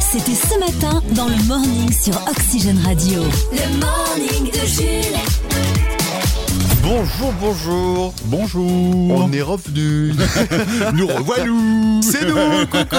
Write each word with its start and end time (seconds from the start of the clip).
C'était 0.00 0.34
ce 0.34 0.58
matin 0.58 1.02
dans 1.14 1.28
le 1.28 1.42
morning 1.46 1.92
sur 1.92 2.14
Oxygène 2.28 2.78
Radio. 2.84 3.22
Le 3.52 3.78
morning 3.78 4.50
de 4.50 4.66
Jules. 4.66 5.87
Bonjour, 6.88 7.32
bonjour. 7.38 8.14
Bonjour. 8.24 8.64
On 9.10 9.30
est 9.30 9.42
revenu. 9.42 10.14
Nous 10.94 11.06
revoilà. 11.06 11.44
C'est 12.00 12.24
nous. 12.26 12.66
coucou. 12.66 12.96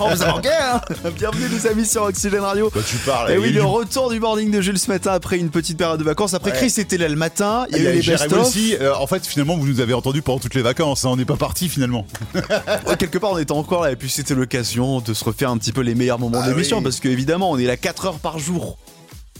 On 0.00 0.14
vous 0.14 0.22
a 0.22 0.26
manqué, 0.28 0.50
hein 0.50 0.80
Bienvenue 1.16 1.48
les 1.50 1.66
amis 1.66 1.84
sur 1.84 2.02
Oxygène 2.04 2.40
Radio. 2.42 2.70
Bah, 2.72 2.80
tu 2.86 2.96
parles. 2.98 3.32
Et 3.32 3.38
oui, 3.38 3.46
il 3.48 3.54
y 3.54 3.54
le 3.54 3.64
retour 3.64 4.10
du 4.10 4.20
morning 4.20 4.52
de 4.52 4.60
Jules 4.60 4.78
ce 4.78 4.88
matin 4.88 5.10
après 5.12 5.38
une 5.38 5.50
petite 5.50 5.76
période 5.78 5.98
de 5.98 6.04
vacances. 6.04 6.32
Après 6.34 6.52
Ouais. 6.52 6.56
Chris 6.58 6.74
était 6.80 6.96
là 6.96 7.08
le 7.08 7.16
matin, 7.16 7.66
il 7.72 7.82
y 7.82 7.86
a 7.88 7.90
eu 7.90 7.94
les 7.94 8.02
best-of. 8.02 8.38
aussi. 8.46 8.76
Euh, 8.80 8.94
en 8.94 9.08
fait, 9.08 9.26
finalement, 9.26 9.56
vous 9.56 9.66
nous 9.66 9.80
avez 9.80 9.94
entendu 9.94 10.22
pendant 10.22 10.38
toutes 10.38 10.54
les 10.54 10.62
vacances. 10.62 11.04
hein. 11.04 11.08
On 11.10 11.16
n'est 11.16 11.24
pas 11.24 11.36
parti 11.36 11.68
finalement. 11.68 12.06
Ouais, 12.86 12.96
quelque 12.98 13.18
part 13.18 13.32
on 13.32 13.38
était 13.38 13.52
encore 13.52 13.82
là 13.82 13.90
et 13.92 13.96
puis 13.96 14.10
c'était 14.10 14.34
l'occasion 14.34 15.00
de 15.00 15.14
se 15.14 15.24
refaire 15.24 15.48
un 15.50 15.56
petit 15.58 15.72
peu 15.72 15.80
les 15.80 15.94
meilleurs 15.94 16.18
moments 16.18 16.40
Ah 16.42 16.48
d'émission 16.48 16.78
oui. 16.78 16.82
parce 16.84 17.00
que 17.00 17.08
évidemment 17.08 17.50
on 17.50 17.58
est 17.58 17.64
là 17.64 17.76
4 17.76 18.06
heures 18.06 18.18
par 18.18 18.38
jour. 18.38 18.76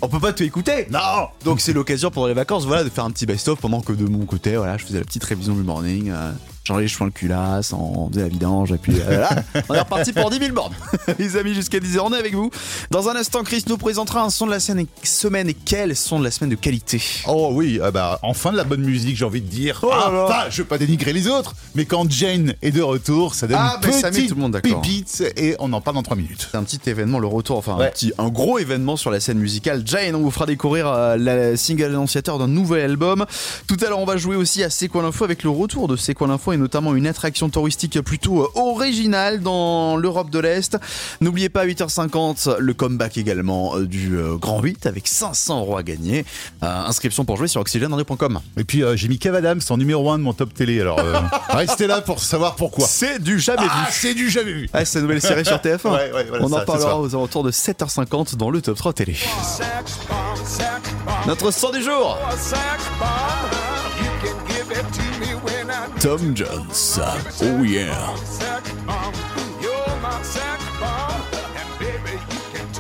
On 0.05 0.09
peut 0.09 0.21
pas 0.21 0.35
tout 0.35 0.43
écouter. 0.43 0.87
Non. 0.91 1.29
Donc 1.47 1.63
c'est 1.63 1.73
l'occasion 1.73 2.11
pendant 2.11 2.27
les 2.27 2.35
vacances 2.35 2.67
voilà 2.67 2.85
de 2.85 2.91
faire 2.91 3.05
un 3.07 3.11
petit 3.11 3.25
best-of 3.25 3.59
pendant 3.59 3.81
que 3.81 3.95
de 3.95 4.05
mon 4.05 4.27
côté 4.27 4.55
voilà 4.55 4.77
je 4.77 4.85
faisais 4.85 4.99
la 4.99 5.05
petite 5.05 5.25
révision 5.25 5.55
du 5.55 5.63
morning. 5.63 6.11
euh, 6.11 6.31
J'enlevais 6.67 6.85
les 6.85 6.89
cheveux 6.89 7.05
le 7.05 7.11
culasse, 7.11 7.75
on 7.75 8.09
faisait 8.09 8.23
la 8.23 8.29
vidange, 8.29 8.73
et 8.73 8.79
puis 8.79 8.95
euh, 8.99 9.21
là, 9.21 9.29
on 9.69 9.75
est 9.75 9.81
reparti 9.81 10.15
pour 10.15 10.31
10 10.31 10.39
000 10.39 10.53
bornes. 10.55 10.73
Les 11.19 11.37
amis, 11.37 11.53
jusqu'à 11.53 11.79
10h, 11.79 11.99
on 12.03 12.13
est 12.15 12.19
avec 12.19 12.35
vous. 12.35 12.51
Dans 12.91 13.11
un 13.11 13.17
instant, 13.17 13.43
Chris 13.43 13.65
nous 13.69 13.77
présentera 13.77 14.23
un 14.23 14.31
son 14.31 14.47
de 14.47 14.51
la 14.51 14.61
semaine, 14.61 15.49
et 15.51 15.55
quel 15.55 15.95
son 15.95 16.19
de 16.21 16.25
la 16.25 16.31
semaine 16.31 16.49
de 16.49 16.55
qualité? 16.55 17.03
Oh 17.29 17.51
oui, 17.53 17.81
ah 17.83 17.91
bah 17.91 18.19
enfin 18.23 18.51
de 18.51 18.57
la 18.57 18.65
bonne 18.65 18.81
musique, 18.81 19.15
j'ai 19.17 19.27
envie 19.27 19.43
de 19.43 19.47
dire. 19.47 19.81
Oh 19.83 19.91
Ah. 19.93 20.25
Enfin, 20.25 20.45
je 20.49 20.63
veux 20.63 20.69
pas 20.69 20.79
dénigrer 20.79 21.13
les 21.13 21.29
autres, 21.29 21.55
mais 21.75 21.85
quand 21.85 22.11
Jane 22.11 22.55
est 22.63 22.71
de 22.73 22.81
retour, 22.81 23.35
ça 23.35 23.47
donne 23.47 23.59
Ah, 23.61 23.79
une 23.85 23.91
bah, 23.91 24.11
petite 24.11 24.29
tout 24.31 24.35
le 24.35 24.41
monde 24.41 24.53
d'accord. 24.53 24.81
pépite 24.81 25.23
et 25.37 25.57
on 25.59 25.71
en 25.75 25.83
parle 25.83 25.97
dans 25.97 26.03
3 26.03 26.17
minutes. 26.17 26.49
C'est 26.51 26.57
un 26.57 26.63
petit 26.65 26.81
événement, 26.89 27.19
le 27.19 27.27
retour, 27.27 27.59
enfin 27.59 27.77
un 27.79 27.91
petit, 27.91 28.13
un 28.17 28.29
gros 28.31 28.59
événement 28.59 28.97
sur 28.97 29.11
la 29.11 29.21
scène 29.21 29.39
musicale. 29.39 29.83
Jane, 29.85 30.15
on 30.15 30.21
vous 30.21 30.31
fera 30.31 30.47
découvrir 30.47 30.89
euh, 30.89 31.17
la 31.19 31.59
single 31.59 31.85
annonciateur 31.85 32.39
d'un 32.39 32.49
nouvel 32.49 32.85
album. 32.91 33.27
Tout 33.67 33.77
à 33.85 33.91
l'heure, 33.91 33.99
on 33.99 34.07
va 34.07 34.17
jouer 34.17 34.37
aussi 34.37 34.63
à 34.63 34.71
C'est 34.71 34.89
quoi 34.89 35.03
l'info 35.03 35.25
avec 35.25 35.43
le 35.43 35.51
retour 35.51 35.89
de 35.89 35.97
C'est 35.97 36.15
quoi 36.15 36.27
l'info 36.27 36.54
et 36.55 36.57
notamment 36.57 36.95
une 36.95 37.07
attraction 37.07 37.49
touristique 37.49 38.01
plutôt 38.01 38.43
euh, 38.43 38.49
originale 38.55 39.41
dans 39.41 39.97
l'Europe 39.97 40.31
de 40.31 40.39
l'Est. 40.39 40.79
N'oubliez 41.21 41.49
pas 41.49 41.63
à 41.63 41.67
8h50 41.67 42.57
le 42.59 42.75
comeback 42.75 43.19
également 43.19 43.77
euh, 43.77 43.87
du 43.87 44.17
euh, 44.17 44.37
Grand 44.37 44.61
8 44.61 44.87
avec 44.87 45.07
500 45.09 45.61
euros 45.61 45.77
à 45.77 45.83
gagner. 45.83 46.25
Euh, 46.63 46.67
inscription 46.87 47.25
pour 47.25 47.37
jouer 47.37 47.49
sur 47.49 47.61
oxygène.com. 47.61 48.41
Et 48.57 48.65
puis 48.65 48.83
j'ai 48.95 49.09
mis 49.09 49.19
Kev 49.19 49.37
Adams 49.37 49.61
en 49.69 49.77
numéro 49.77 50.11
1 50.11 50.19
de 50.19 50.23
mon 50.25 50.33
top 50.33 50.55
télé, 50.55 50.81
alors 50.81 51.01
restez 51.51 51.87
là 51.87 52.01
pour 52.01 52.21
savoir 52.21 52.55
pourquoi. 52.57 52.87
C'est 52.87 53.23
du 53.23 53.39
jamais 53.41 53.67
Ah, 53.69 53.87
vu. 53.87 53.93
c'est 53.93 54.15
du 54.15 54.31
jamais 54.31 54.53
vu. 54.53 54.69
Ah, 54.73 54.85
c'est 54.85 54.99
une 54.99 55.03
nouvelle 55.07 55.21
série 55.21 55.45
sur 55.45 55.57
TF1. 55.57 55.85
Ouais, 55.95 56.11
ouais, 56.13 56.25
voilà, 56.29 56.45
On 56.45 56.49
ça, 56.49 56.63
en 56.63 56.65
parlera 56.65 57.01
aux 57.01 57.15
alentours 57.15 57.45
de 57.45 57.51
7h50 57.53 58.37
dans 58.37 58.51
le 58.51 58.61
top 58.61 58.77
3 58.77 58.93
télé. 58.95 59.17
Notre 61.27 61.51
son 61.53 61.71
du 61.71 61.83
jour 61.83 62.19
Tom 66.01 66.35
Jones. 66.35 66.99
Oh 67.43 67.63
yeah. 67.63 68.17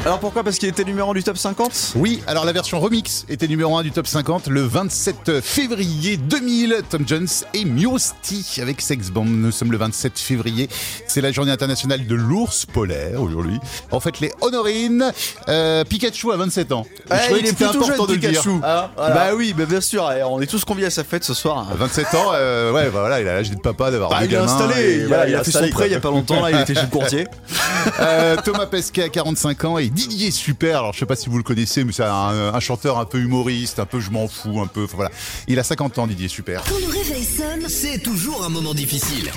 Alors 0.04 0.18
pourquoi 0.20 0.42
Parce 0.44 0.58
qu'il 0.58 0.68
était 0.68 0.84
numéro 0.84 1.10
1 1.12 1.14
du 1.14 1.22
top 1.22 1.38
50 1.38 1.92
Oui, 1.96 2.22
alors 2.26 2.44
la 2.44 2.52
version 2.52 2.78
remix 2.78 3.24
était 3.30 3.48
numéro 3.48 3.74
1 3.78 3.82
du 3.84 3.90
top 3.90 4.06
50 4.06 4.48
le 4.48 4.60
27 4.60 5.40
février 5.40 6.18
2000. 6.18 6.82
Tom 6.90 7.04
Jones 7.08 7.26
et 7.54 7.64
Miosti 7.64 8.58
avec 8.60 8.82
Sex 8.82 9.08
Bomb. 9.10 9.26
Nous 9.30 9.50
sommes 9.50 9.72
le 9.72 9.78
27 9.78 10.18
février. 10.18 10.68
C'est 11.06 11.22
la 11.22 11.32
journée 11.32 11.52
internationale 11.52 12.06
de 12.06 12.14
l'ours 12.14 12.66
polaire 12.66 13.22
aujourd'hui. 13.22 13.58
En 13.92 14.00
fait, 14.00 14.20
les 14.20 14.30
Honorines. 14.42 15.10
Euh, 15.48 15.84
Pikachu 15.84 16.32
a 16.32 16.36
27 16.36 16.72
ans. 16.72 16.84
Je 17.10 17.14
Ouais, 17.14 17.20
il 17.30 17.30
que 17.30 17.34
est 17.44 17.46
c'était 17.46 17.64
plutôt 17.64 17.84
important 17.84 18.06
jeune, 18.06 18.06
de 18.08 18.12
le 18.12 18.18
dire. 18.18 18.42
Pikachu. 18.42 18.60
Ah, 18.62 18.90
voilà. 18.94 19.14
Bah 19.14 19.26
oui, 19.34 19.54
bah 19.56 19.64
bien 19.64 19.80
sûr, 19.80 20.12
et 20.12 20.22
on 20.22 20.38
est 20.42 20.46
tous 20.46 20.66
conviés 20.66 20.86
à 20.86 20.90
sa 20.90 21.04
fête 21.04 21.24
ce 21.24 21.32
soir. 21.32 21.66
27 21.74 22.14
ans, 22.14 22.32
euh, 22.34 22.72
ouais, 22.72 22.84
bah 22.90 23.00
voilà, 23.00 23.22
il 23.22 23.28
a 23.28 23.36
l'âge 23.36 23.50
de 23.50 23.56
papa 23.56 23.90
d'avoir 23.90 24.10
Bah, 24.10 24.20
deux 24.20 24.26
il 24.26 24.34
est 24.34 24.36
installé, 24.36 24.74
et 24.82 24.94
il 24.96 25.04
a, 25.04 25.06
voilà, 25.06 25.28
il 25.28 25.34
a 25.34 25.44
fait 25.44 25.50
son 25.50 25.68
prêt 25.70 25.86
il 25.88 25.92
y 25.92 25.96
a 25.96 26.00
pas 26.00 26.10
longtemps, 26.10 26.42
là 26.42 26.50
il 26.50 26.60
était 26.60 26.74
chez 26.74 26.82
le 26.82 26.88
courtier. 26.88 27.26
Euh, 28.00 28.36
Thomas 28.42 28.64
Pesquet 28.64 29.02
a 29.04 29.08
45 29.10 29.64
ans 29.66 29.78
et 29.78 29.88
Didier 29.94 30.30
Super. 30.30 30.78
Alors 30.78 30.92
je 30.92 30.98
sais 31.00 31.06
pas 31.06 31.16
si 31.16 31.28
vous 31.28 31.36
le 31.36 31.42
connaissez, 31.42 31.84
mais 31.84 31.92
c'est 31.92 32.02
un, 32.04 32.52
un 32.54 32.60
chanteur 32.60 32.98
un 32.98 33.04
peu 33.04 33.18
humoriste, 33.20 33.78
un 33.78 33.86
peu 33.86 34.00
je 34.00 34.10
m'en 34.10 34.28
fous, 34.28 34.60
un 34.60 34.66
peu. 34.66 34.84
enfin, 34.84 34.96
voilà. 34.96 35.10
Il 35.48 35.58
a 35.58 35.62
50 35.64 35.98
ans, 35.98 36.06
Didier 36.06 36.28
Super. 36.28 36.62
Quand 36.68 36.78
le 36.78 36.86
réveil 36.92 37.24
sonne, 37.24 37.68
C'est 37.68 37.98
toujours 38.02 38.44
un 38.44 38.48
moment 38.48 38.74
difficile. 38.74 39.30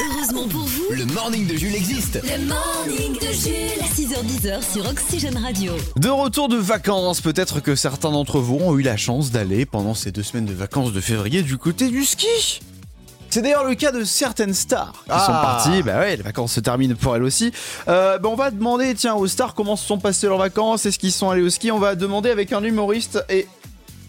heureusement 0.00 0.48
pour 0.48 0.62
vous, 0.66 0.84
Le 0.90 1.04
morning 1.06 1.46
de 1.46 1.56
Jules 1.56 1.74
existe. 1.74 2.20
le 2.22 2.46
morning 2.46 3.12
de 3.14 3.32
Jules. 3.32 3.84
6h10 3.94 4.72
sur 4.72 4.86
Oxygène 4.88 5.38
Radio. 5.38 5.72
De 5.96 6.08
retour 6.08 6.48
de 6.48 6.56
vacances, 6.56 7.20
peut-être 7.20 7.60
que 7.60 7.74
certains 7.76 8.10
d'entre 8.10 8.40
vous 8.40 8.56
ont 8.56 8.76
eu 8.78 8.82
la 8.82 8.96
chance 8.96 9.30
d'aller 9.30 9.66
pendant 9.66 9.94
ces 9.94 10.10
deux 10.12 10.22
semaines 10.22 10.46
de 10.46 10.52
vacances 10.54 10.92
de 10.92 11.00
février 11.00 11.42
du 11.42 11.58
côté 11.58 11.88
du 11.90 12.04
ski. 12.04 12.60
C'est 13.34 13.42
d'ailleurs 13.42 13.64
le 13.64 13.74
cas 13.74 13.90
de 13.90 14.04
certaines 14.04 14.54
stars 14.54 14.92
qui 14.92 15.10
Ah. 15.10 15.18
sont 15.26 15.32
parties. 15.32 15.82
Bah 15.82 15.98
ouais, 15.98 16.14
les 16.14 16.22
vacances 16.22 16.52
se 16.52 16.60
terminent 16.60 16.94
pour 16.94 17.16
elles 17.16 17.24
aussi. 17.24 17.50
Euh, 17.88 18.16
bah 18.16 18.28
on 18.30 18.36
va 18.36 18.52
demander, 18.52 18.94
tiens, 18.94 19.14
aux 19.14 19.26
stars 19.26 19.54
comment 19.56 19.74
se 19.74 19.84
sont 19.84 19.98
passées 19.98 20.28
leurs 20.28 20.38
vacances, 20.38 20.86
est-ce 20.86 21.00
qu'ils 21.00 21.10
sont 21.10 21.30
allés 21.30 21.42
au 21.42 21.50
ski? 21.50 21.72
On 21.72 21.80
va 21.80 21.96
demander 21.96 22.30
avec 22.30 22.52
un 22.52 22.62
humoriste 22.62 23.24
et. 23.28 23.48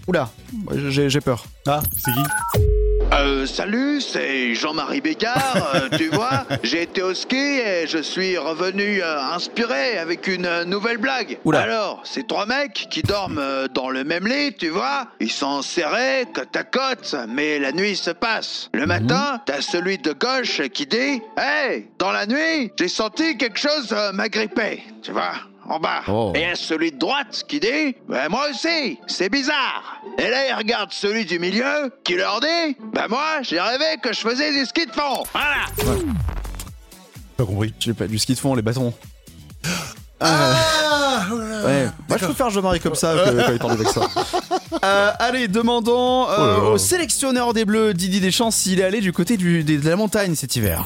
Oula, 0.05 0.29
j'ai 0.75 1.09
j'ai 1.09 1.21
peur. 1.21 1.45
Ah, 1.65 1.81
c'est 1.97 2.11
qui? 2.11 2.74
Euh, 3.17 3.45
salut, 3.45 4.01
c'est 4.01 4.55
Jean-Marie 4.55 4.99
Bégard. 4.99 5.71
euh, 5.75 5.89
tu 5.97 6.09
vois, 6.09 6.45
j'ai 6.63 6.81
été 6.81 7.01
au 7.01 7.13
ski 7.13 7.37
et 7.37 7.87
je 7.87 7.99
suis 7.99 8.37
revenu 8.37 9.01
euh, 9.01 9.21
inspiré 9.33 9.97
avec 9.97 10.27
une 10.27 10.63
nouvelle 10.63 10.97
blague. 10.97 11.37
Oula. 11.45 11.61
Alors, 11.61 12.01
ces 12.03 12.23
trois 12.23 12.45
mecs 12.45 12.87
qui 12.89 13.03
dorment 13.03 13.67
dans 13.73 13.89
le 13.89 14.03
même 14.03 14.27
lit, 14.27 14.53
tu 14.53 14.67
vois, 14.67 15.07
ils 15.21 15.31
sont 15.31 15.61
serrés 15.61 16.25
côte 16.33 16.55
à 16.55 16.63
côte, 16.63 17.15
mais 17.29 17.57
la 17.57 17.71
nuit 17.71 17.95
se 17.95 18.11
passe. 18.11 18.69
Le 18.73 18.85
matin, 18.85 19.41
t'as 19.45 19.61
celui 19.61 19.97
de 19.97 20.11
gauche 20.11 20.61
qui 20.73 20.85
dit 20.85 21.21
Hey, 21.37 21.87
dans 21.97 22.11
la 22.11 22.25
nuit, 22.25 22.73
j'ai 22.77 22.89
senti 22.89 23.37
quelque 23.37 23.59
chose 23.59 23.95
m'agripper, 24.13 24.83
tu 25.01 25.11
vois. 25.11 25.35
En 25.67 25.79
bas. 25.79 26.01
Oh. 26.07 26.31
Et 26.35 26.39
il 26.41 26.47
y 26.47 26.51
a 26.51 26.55
celui 26.55 26.91
de 26.91 26.97
droite 26.97 27.43
qui 27.47 27.59
dit 27.59 27.95
Ben 28.07 28.29
moi 28.29 28.47
aussi, 28.51 28.99
c'est 29.07 29.29
bizarre. 29.29 29.99
Et 30.19 30.29
là, 30.29 30.47
il 30.49 30.53
regarde 30.53 30.91
celui 30.93 31.25
du 31.25 31.39
milieu 31.39 31.91
qui 32.03 32.15
leur 32.15 32.39
dit 32.39 32.77
Ben 32.93 33.07
moi, 33.09 33.41
j'ai 33.41 33.59
rêvé 33.59 33.97
que 34.01 34.13
je 34.13 34.19
faisais 34.19 34.51
du 34.51 34.65
ski 34.65 34.85
de 34.85 34.91
fond. 34.91 35.23
Voilà. 35.33 35.95
Pas 37.37 37.45
compris. 37.45 37.73
Je 37.79 37.85
sais 37.85 37.93
pas, 37.93 38.07
du 38.07 38.19
ski 38.19 38.33
de 38.35 38.39
fond, 38.39 38.55
les 38.55 38.61
bâtons. 38.61 38.93
Ah 40.21 41.25
Ouais. 41.65 41.89
Moi, 42.07 42.17
je 42.17 42.25
préfère 42.25 42.49
Jean-Marie 42.49 42.79
comme 42.79 42.95
ça 42.95 43.13
que 43.15 43.45
quand 43.45 43.51
il 43.51 43.59
parle 43.59 43.71
avec 43.73 43.87
ça. 43.89 44.01
Euh, 44.83 45.11
allez, 45.19 45.47
demandons 45.47 46.29
euh, 46.29 46.35
Oh 46.37 46.41
là 46.41 46.57
là. 46.57 46.69
au 46.71 46.77
sélectionneur 46.77 47.53
des 47.53 47.65
Bleus, 47.65 47.93
Didier 47.93 48.19
Deschamps, 48.19 48.51
s'il 48.51 48.79
est 48.79 48.83
allé 48.83 49.01
du 49.01 49.11
côté 49.13 49.35
du, 49.35 49.63
de 49.63 49.89
la 49.89 49.95
montagne 49.95 50.35
cet 50.35 50.55
hiver. 50.57 50.83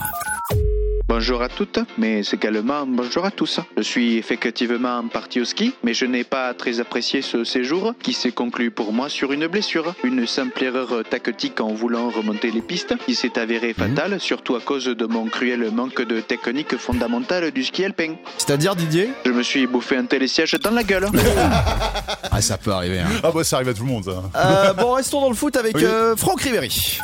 Bonjour 1.19 1.41
à 1.41 1.50
toutes, 1.50 1.80
mais 1.97 2.22
également 2.31 2.85
bonjour 2.88 3.25
à 3.25 3.31
tous. 3.31 3.59
Je 3.75 3.81
suis 3.81 4.16
effectivement 4.18 5.06
parti 5.09 5.41
au 5.41 5.44
ski, 5.44 5.74
mais 5.84 5.94
je 5.94 6.06
n'ai 6.06 6.24
pas 6.24 6.53
très 6.53 6.80
apprécié 6.80 7.22
ce 7.22 7.44
séjour 7.44 7.94
qui 8.02 8.13
s'est 8.13 8.31
conclu 8.31 8.72
pour 8.72 8.94
moi 8.94 9.09
sur 9.09 9.34
une 9.34 9.46
blessure. 9.47 9.96
Une 10.06 10.25
simple 10.25 10.63
erreur 10.63 11.03
tactique 11.09 11.59
en 11.59 11.74
voulant 11.74 12.09
remonter 12.09 12.52
les 12.52 12.62
pistes 12.62 12.96
qui 13.06 13.16
s'est 13.16 13.38
avérée 13.38 13.74
fatale, 13.74 14.18
surtout 14.22 14.56
à 14.56 14.62
cause 14.62 14.85
de 14.85 15.06
mon 15.08 15.25
cruel 15.25 15.69
manque 15.72 16.02
de 16.03 16.22
technique 16.22 16.78
fondamentale 16.78 17.52
du 17.52 17.66
ski 17.66 17.84
alpin. 17.84 18.16
C'est-à-dire, 18.38 18.78
Didier 18.78 19.09
Je 19.25 19.31
me 19.31 19.44
suis 19.44 19.68
bouffé 19.68 19.97
un 19.97 20.06
télésiège 20.06 20.53
dans 20.53 20.72
la 20.72 20.84
gueule. 20.84 21.08
Ah, 22.31 22.41
ça 22.41 22.58
peut 22.58 22.72
arriver. 22.72 23.02
Ah 23.24 23.31
bah 23.34 23.44
ça 23.44 23.58
arrive 23.58 23.69
à 23.69 23.74
tout 23.74 23.84
le 23.84 23.90
monde 23.90 24.06
ça. 24.06 24.22
Euh, 24.35 24.74
bon, 24.74 24.94
restons 24.94 25.19
dans 25.19 25.29
le 25.29 25.35
foot 25.35 25.58
avec 25.58 25.75
Oui. 25.75 25.84
euh, 25.84 26.16
Franck 26.16 26.41
Ribéry. 26.41 27.00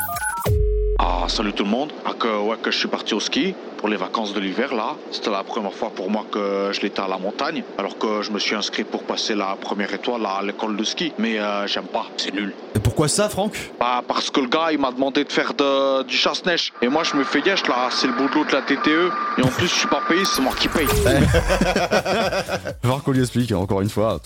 Ah, 0.98 1.26
salut 1.28 1.52
tout 1.52 1.64
le 1.64 1.70
monde. 1.70 1.92
Ah, 2.06 2.12
que, 2.18 2.26
ouais, 2.42 2.56
que 2.62 2.70
je 2.70 2.78
suis 2.78 2.88
parti 2.88 3.12
au 3.12 3.20
ski 3.20 3.54
pour 3.86 3.92
les 3.92 3.96
vacances 3.98 4.34
de 4.34 4.40
l'hiver 4.40 4.74
là. 4.74 4.96
C'était 5.12 5.30
la 5.30 5.44
première 5.44 5.72
fois 5.72 5.90
pour 5.94 6.10
moi 6.10 6.26
que 6.32 6.70
je 6.72 6.80
l'étais 6.80 7.00
à 7.02 7.06
la 7.06 7.18
montagne. 7.18 7.62
Alors 7.78 7.96
que 7.98 8.20
je 8.20 8.32
me 8.32 8.40
suis 8.40 8.56
inscrit 8.56 8.82
pour 8.82 9.04
passer 9.04 9.36
la 9.36 9.54
première 9.60 9.94
étoile 9.94 10.26
à 10.26 10.42
l'école 10.42 10.76
de 10.76 10.82
ski. 10.82 11.12
Mais 11.20 11.38
euh, 11.38 11.68
j'aime 11.68 11.84
pas, 11.84 12.06
c'est 12.16 12.34
nul. 12.34 12.52
Et 12.74 12.80
pourquoi 12.80 13.06
ça, 13.06 13.28
Franck? 13.28 13.54
Bah, 13.78 14.02
parce 14.08 14.28
que 14.30 14.40
le 14.40 14.48
gars 14.48 14.72
il 14.72 14.80
m'a 14.80 14.90
demandé 14.90 15.22
de 15.22 15.30
faire 15.30 15.54
de- 15.54 16.02
du 16.02 16.16
chasse-neige. 16.16 16.72
Et 16.82 16.88
moi 16.88 17.04
je 17.04 17.14
me 17.14 17.22
fais 17.22 17.40
gâche 17.42 17.64
là, 17.68 17.86
c'est 17.92 18.08
le 18.08 18.14
boulot 18.14 18.44
de 18.44 18.50
la 18.50 18.62
TTE. 18.62 19.12
Et 19.38 19.42
en 19.44 19.48
plus 19.56 19.68
je 19.68 19.74
suis 19.74 19.86
pas 19.88 20.00
payé, 20.08 20.24
c'est 20.24 20.42
moi 20.42 20.52
qui 20.58 20.66
paye. 20.66 20.88
voir 22.82 23.04
qu'on 23.04 23.12
lui 23.12 23.20
explique, 23.20 23.52
encore 23.52 23.82
une 23.82 23.88
fois. 23.90 24.18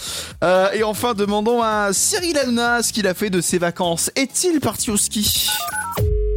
Euh, 0.42 0.68
et 0.72 0.82
enfin, 0.84 1.12
demandons 1.12 1.60
à 1.62 1.90
Cyril 1.92 2.38
Hanouna 2.38 2.82
ce 2.82 2.94
qu'il 2.94 3.06
a 3.06 3.12
fait 3.12 3.28
de 3.28 3.42
ses 3.42 3.58
vacances. 3.58 4.10
Est-il 4.16 4.58
parti 4.60 4.90
au 4.90 4.96
ski? 4.96 5.50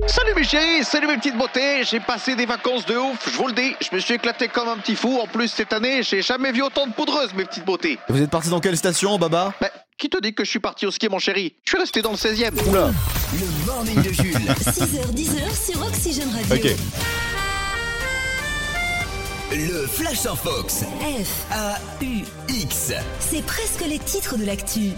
Salut 0.08 0.34
mes 0.36 0.44
chéris, 0.44 0.84
salut 0.84 1.08
mes 1.08 1.18
petites 1.18 1.38
beautés. 1.38 1.84
J'ai 1.84 2.00
passé 2.00 2.36
des 2.36 2.46
vacances 2.46 2.86
de 2.86 2.96
ouf, 2.96 3.18
je 3.32 3.38
vous 3.38 3.48
le 3.48 3.54
dis. 3.54 3.76
Je 3.82 3.96
me 3.96 4.00
suis 4.00 4.16
éclaté 4.16 4.48
comme 4.48 4.68
un 4.68 4.78
petit 4.78 4.96
fou. 4.96 5.20
En 5.22 5.28
plus 5.28 5.48
cette 5.48 5.74
année, 5.74 6.04
j'ai 6.04 6.22
jamais 6.22 6.52
vu 6.52 6.62
autant 6.62 6.86
de 6.88 6.94
poudreuses 6.94 7.34
mes 7.34 7.46
petites 7.46 7.66
beautés. 7.66 7.98
Vous 8.10 8.22
êtes 8.22 8.30
parti 8.30 8.50
dans 8.50 8.60
quelle 8.60 8.78
station, 8.78 9.18
Baba? 9.18 9.54
Bah, 9.62 9.70
qui 9.98 10.10
te 10.10 10.20
dit 10.22 10.34
que 10.34 10.44
je 10.44 10.50
suis 10.50 10.60
parti 10.60 10.86
au 10.86 10.92
ski, 10.92 11.08
mon 11.10 11.20
chéri? 11.20 11.54
Je 11.64 11.72
suis 11.72 11.80
resté 11.80 12.02
dans 12.02 12.12
le 12.12 12.18
16 12.18 12.42
e 12.42 12.70
Oula 12.70 12.92
Le 13.34 13.66
morning 13.66 14.02
de 14.02 14.12
Jules. 14.14 14.36
6h10 14.38 15.72
sur 15.72 15.82
Oxygène 15.86 16.30
Radio. 16.32 16.72
Ok. 16.72 16.78
Le 19.52 19.88
Flash 19.88 20.26
en 20.26 20.36
Fox. 20.36 20.84
F, 21.02 21.52
A-U-X. 21.52 22.92
c'est 23.20 23.46
presque 23.46 23.86
les 23.88 24.00
titres 24.00 24.36
de 24.38 24.46
l'actu. 24.46 24.92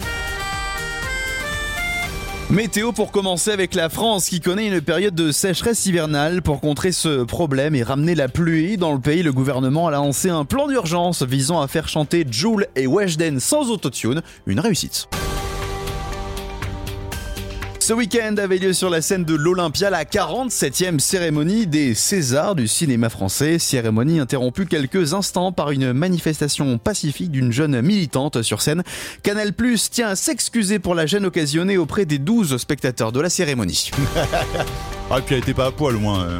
Météo 2.55 2.93
pour 2.93 3.11
commencer 3.11 3.51
avec 3.51 3.75
la 3.75 3.89
France 3.89 4.29
qui 4.29 4.39
connaît 4.39 4.67
une 4.67 4.79
période 4.79 5.13
de 5.13 5.33
sécheresse 5.33 5.85
hivernale. 5.87 6.41
Pour 6.41 6.61
contrer 6.61 6.93
ce 6.93 7.25
problème 7.25 7.75
et 7.75 7.83
ramener 7.83 8.15
la 8.15 8.29
pluie 8.29 8.77
dans 8.77 8.93
le 8.93 8.99
pays, 8.99 9.23
le 9.23 9.33
gouvernement 9.33 9.89
a 9.89 9.91
lancé 9.91 10.29
un 10.29 10.45
plan 10.45 10.69
d'urgence 10.69 11.21
visant 11.21 11.59
à 11.59 11.67
faire 11.67 11.89
chanter 11.89 12.25
Joule 12.31 12.67
et 12.77 12.87
Weshden 12.87 13.41
sans 13.41 13.69
autotune. 13.71 14.21
Une 14.47 14.61
réussite. 14.61 15.09
Ce 17.85 17.93
week-end 17.93 18.33
avait 18.39 18.57
lieu 18.57 18.73
sur 18.73 18.89
la 18.89 18.99
scène 18.99 19.25
de 19.25 19.35
l'Olympia 19.35 19.91
la 19.91 20.05
47e 20.05 20.97
cérémonie 20.97 21.67
des 21.67 21.93
Césars 21.93 22.55
du 22.55 22.67
cinéma 22.67 23.09
français. 23.09 23.59
Cérémonie 23.59 24.19
interrompue 24.19 24.65
quelques 24.65 25.13
instants 25.13 25.51
par 25.51 25.69
une 25.69 25.93
manifestation 25.93 26.79
pacifique 26.79 27.29
d'une 27.29 27.51
jeune 27.51 27.79
militante 27.83 28.41
sur 28.41 28.63
scène. 28.63 28.81
Canal 29.21 29.53
Plus 29.53 29.91
tient 29.91 30.07
à 30.07 30.15
s'excuser 30.15 30.79
pour 30.79 30.95
la 30.95 31.05
gêne 31.05 31.27
occasionnée 31.27 31.77
auprès 31.77 32.05
des 32.05 32.17
12 32.17 32.57
spectateurs 32.57 33.11
de 33.11 33.21
la 33.21 33.29
cérémonie. 33.29 33.91
Ah, 35.11 35.19
et 35.19 35.21
puis 35.21 35.35
elle 35.35 35.41
était 35.41 35.53
pas 35.53 35.67
à 35.67 35.71
poil 35.71 35.95
au 35.95 35.99
moins. 35.99 36.23
euh. 36.23 36.39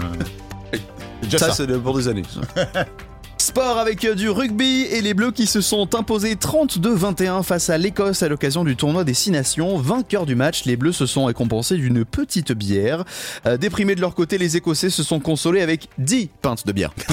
Déjà 1.22 1.38
ça. 1.38 1.52
c'est 1.52 1.68
pour 1.80 1.96
des 1.96 2.08
années. 2.08 2.24
Sport 3.46 3.78
avec 3.78 4.04
du 4.16 4.28
rugby 4.28 4.88
et 4.90 5.02
les 5.02 5.14
Bleus 5.14 5.30
qui 5.30 5.46
se 5.46 5.62
sont 5.62 5.94
imposés 5.94 6.34
32-21 6.34 7.44
face 7.44 7.70
à 7.70 7.78
l'Écosse 7.78 8.24
à 8.24 8.28
l'occasion 8.28 8.64
du 8.64 8.76
tournoi 8.76 9.04
des 9.04 9.14
Six 9.14 9.30
Nations. 9.30 9.78
Vainqueurs 9.78 10.26
du 10.26 10.34
match, 10.34 10.66
les 10.66 10.76
Bleus 10.76 10.94
se 10.94 11.06
sont 11.06 11.26
récompensés 11.26 11.76
d'une 11.76 12.06
petite 12.06 12.54
bière. 12.54 13.04
Euh, 13.46 13.58
déprimés 13.58 13.94
de 13.94 14.02
leur 14.02 14.16
côté, 14.16 14.40
les 14.40 14.58
Écossais 14.58 14.90
se 14.90 15.04
sont 15.04 15.20
consolés 15.20 15.62
avec 15.62 15.90
10 16.00 16.32
pintes 16.42 16.66
de 16.66 16.72
bière. 16.72 16.92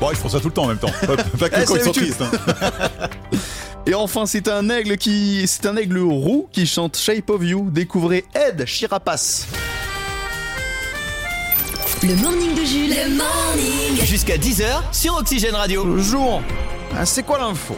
Bon, 0.00 0.08
ils 0.10 0.16
font 0.16 0.28
ça 0.28 0.40
tout 0.40 0.48
le 0.48 0.54
temps 0.54 0.64
en 0.64 0.68
même 0.68 0.78
temps. 0.78 0.90
Pas, 1.38 1.48
que 1.48 1.64
quand 1.64 1.76
ils 1.76 1.82
sont 1.82 1.92
tristes. 1.92 2.22
hein. 2.22 3.38
Et 3.86 3.94
enfin, 3.94 4.26
c'est 4.26 4.48
un 4.48 4.68
aigle 4.68 4.96
qui, 4.96 5.46
c'est 5.46 5.64
un 5.66 5.76
aigle 5.76 5.98
roux 5.98 6.48
qui 6.50 6.66
chante 6.66 6.96
Shape 6.96 7.30
of 7.30 7.44
You. 7.44 7.70
Découvrez 7.70 8.24
Ed 8.34 8.64
Chirapas. 8.66 9.46
Le 12.04 12.20
morning 12.20 12.54
de 12.54 12.64
Jules. 12.64 12.90
Le 12.90 13.16
morning. 13.16 14.04
Jusqu'à 14.04 14.36
10h 14.36 14.82
sur 14.92 15.16
Oxygène 15.16 15.54
Radio. 15.54 15.84
Bonjour. 15.84 16.42
Ah, 16.96 17.06
C'est 17.06 17.22
quoi 17.22 17.38
l'info? 17.38 17.76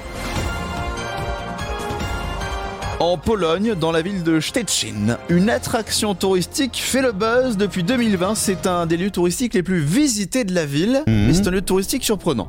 En 3.01 3.19
Pologne, 3.19 3.75
dans 3.75 3.93
la 3.93 4.01
ville 4.03 4.23
de 4.23 4.41
Szczecin, 4.41 5.19
une 5.29 5.51
attraction 5.51 6.15
touristique 6.15 6.77
fait 6.83 7.03
le 7.03 7.13
buzz 7.13 7.57
depuis 7.57 7.83
2020. 7.83 8.35
C'est 8.35 8.67
un 8.67 8.87
des 8.87 8.97
lieux 8.97 9.11
touristiques 9.11 9.55
les 9.55 9.63
plus 9.63 9.81
visités 9.81 10.45
de 10.45 10.55
la 10.55 10.65
ville, 10.65 11.03
Mhm. 11.07 11.27
mais 11.27 11.35
c'est 11.35 11.47
un 11.47 11.51
lieu 11.51 11.61
touristique 11.63 12.05
surprenant. 12.05 12.49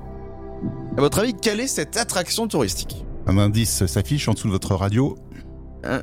À 0.97 1.01
votre 1.01 1.19
avis, 1.19 1.33
quelle 1.33 1.59
est 1.59 1.67
cette 1.67 1.97
attraction 1.97 2.47
touristique? 2.47 3.03
Un 3.27 3.37
indice 3.37 3.85
s'affiche 3.85 4.27
en 4.29 4.33
dessous 4.33 4.47
de 4.47 4.53
votre 4.53 4.75
radio. 4.75 5.17
Euh, 5.85 6.01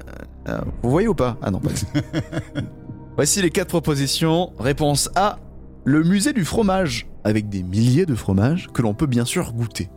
Vous 0.82 0.90
voyez 0.90 1.08
ou 1.08 1.14
pas? 1.14 1.36
Ah 1.40 1.50
non, 1.50 1.60
pas 1.60 1.70
du 1.70 1.80
tout. 1.80 1.86
Voici 3.16 3.40
les 3.42 3.50
quatre 3.50 3.68
propositions. 3.68 4.52
Réponse 4.58 5.08
A 5.14 5.38
le 5.84 6.02
musée 6.05 6.32
du 6.32 6.44
fromage, 6.44 7.06
avec 7.25 7.49
des 7.49 7.62
milliers 7.62 8.06
de 8.06 8.14
fromages 8.14 8.69
que 8.73 8.82
l'on 8.82 8.94
peut 8.94 9.06
bien 9.06 9.25
sûr 9.25 9.52
goûter. 9.52 9.90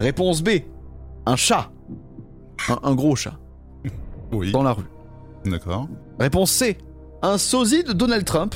Réponse 0.00 0.42
B 0.42 0.50
un 1.24 1.36
chat. 1.36 1.70
Un, 2.68 2.78
un 2.82 2.94
gros 2.94 3.16
chat, 3.16 3.38
Oui. 4.32 4.52
dans 4.52 4.62
la 4.62 4.72
rue. 4.72 4.84
D'accord. 5.44 5.88
Réponse 6.18 6.50
C 6.50 6.78
un 7.22 7.38
sosie 7.38 7.82
de 7.82 7.92
Donald 7.92 8.24
Trump 8.24 8.54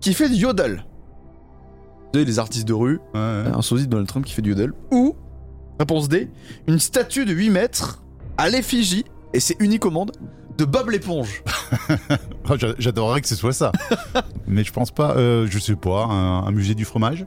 qui 0.00 0.12
fait 0.14 0.28
du 0.28 0.36
yodel. 0.36 0.84
Vous 2.06 2.10
savez, 2.20 2.24
les 2.26 2.38
artistes 2.38 2.68
de 2.68 2.72
rue, 2.74 3.00
Ouais, 3.14 3.20
ouais. 3.20 3.50
un 3.52 3.62
sosie 3.62 3.86
de 3.86 3.90
Donald 3.90 4.08
Trump 4.08 4.24
qui 4.26 4.32
fait 4.34 4.42
du 4.42 4.50
yodel. 4.50 4.72
Ou, 4.92 5.16
réponse 5.80 6.08
D, 6.08 6.30
une 6.68 6.78
statue 6.78 7.24
de 7.24 7.32
8 7.32 7.50
mètres 7.50 8.02
à 8.36 8.48
l'effigie, 8.50 9.04
et 9.32 9.40
c'est 9.40 9.56
unique 9.60 9.84
au 9.86 9.90
monde, 9.90 10.12
de 10.58 10.64
Bob 10.64 10.90
l'éponge. 10.90 11.42
Oh, 12.50 12.56
j'a- 12.58 12.74
J'adorerais 12.78 13.22
que 13.22 13.28
ce 13.28 13.34
soit 13.36 13.54
ça. 13.54 13.72
Mais 14.46 14.64
je 14.64 14.72
pense 14.72 14.90
pas. 14.90 15.12
euh, 15.16 15.46
je 15.50 15.58
sais 15.58 15.76
pas. 15.76 16.04
Un, 16.04 16.44
un 16.46 16.50
musée 16.50 16.74
du 16.74 16.84
fromage 16.84 17.24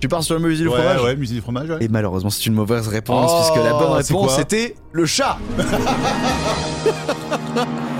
Tu 0.00 0.08
pars 0.08 0.22
sur 0.22 0.36
le 0.38 0.40
musée 0.48 0.62
du 0.64 0.70
ouais, 0.70 0.74
fromage 0.78 1.02
ouais, 1.02 1.16
musée 1.16 1.34
du 1.34 1.42
fromage. 1.42 1.68
Ouais. 1.68 1.76
Et 1.84 1.88
malheureusement, 1.88 2.30
c'est 2.30 2.46
une 2.46 2.54
mauvaise 2.54 2.88
réponse, 2.88 3.30
Oh, 3.32 3.40
puisque 3.42 3.62
la 3.62 3.74
bonne 3.74 3.92
réponse 3.92 4.34
c'était 4.36 4.74
le 4.92 5.04
chat. 5.04 5.36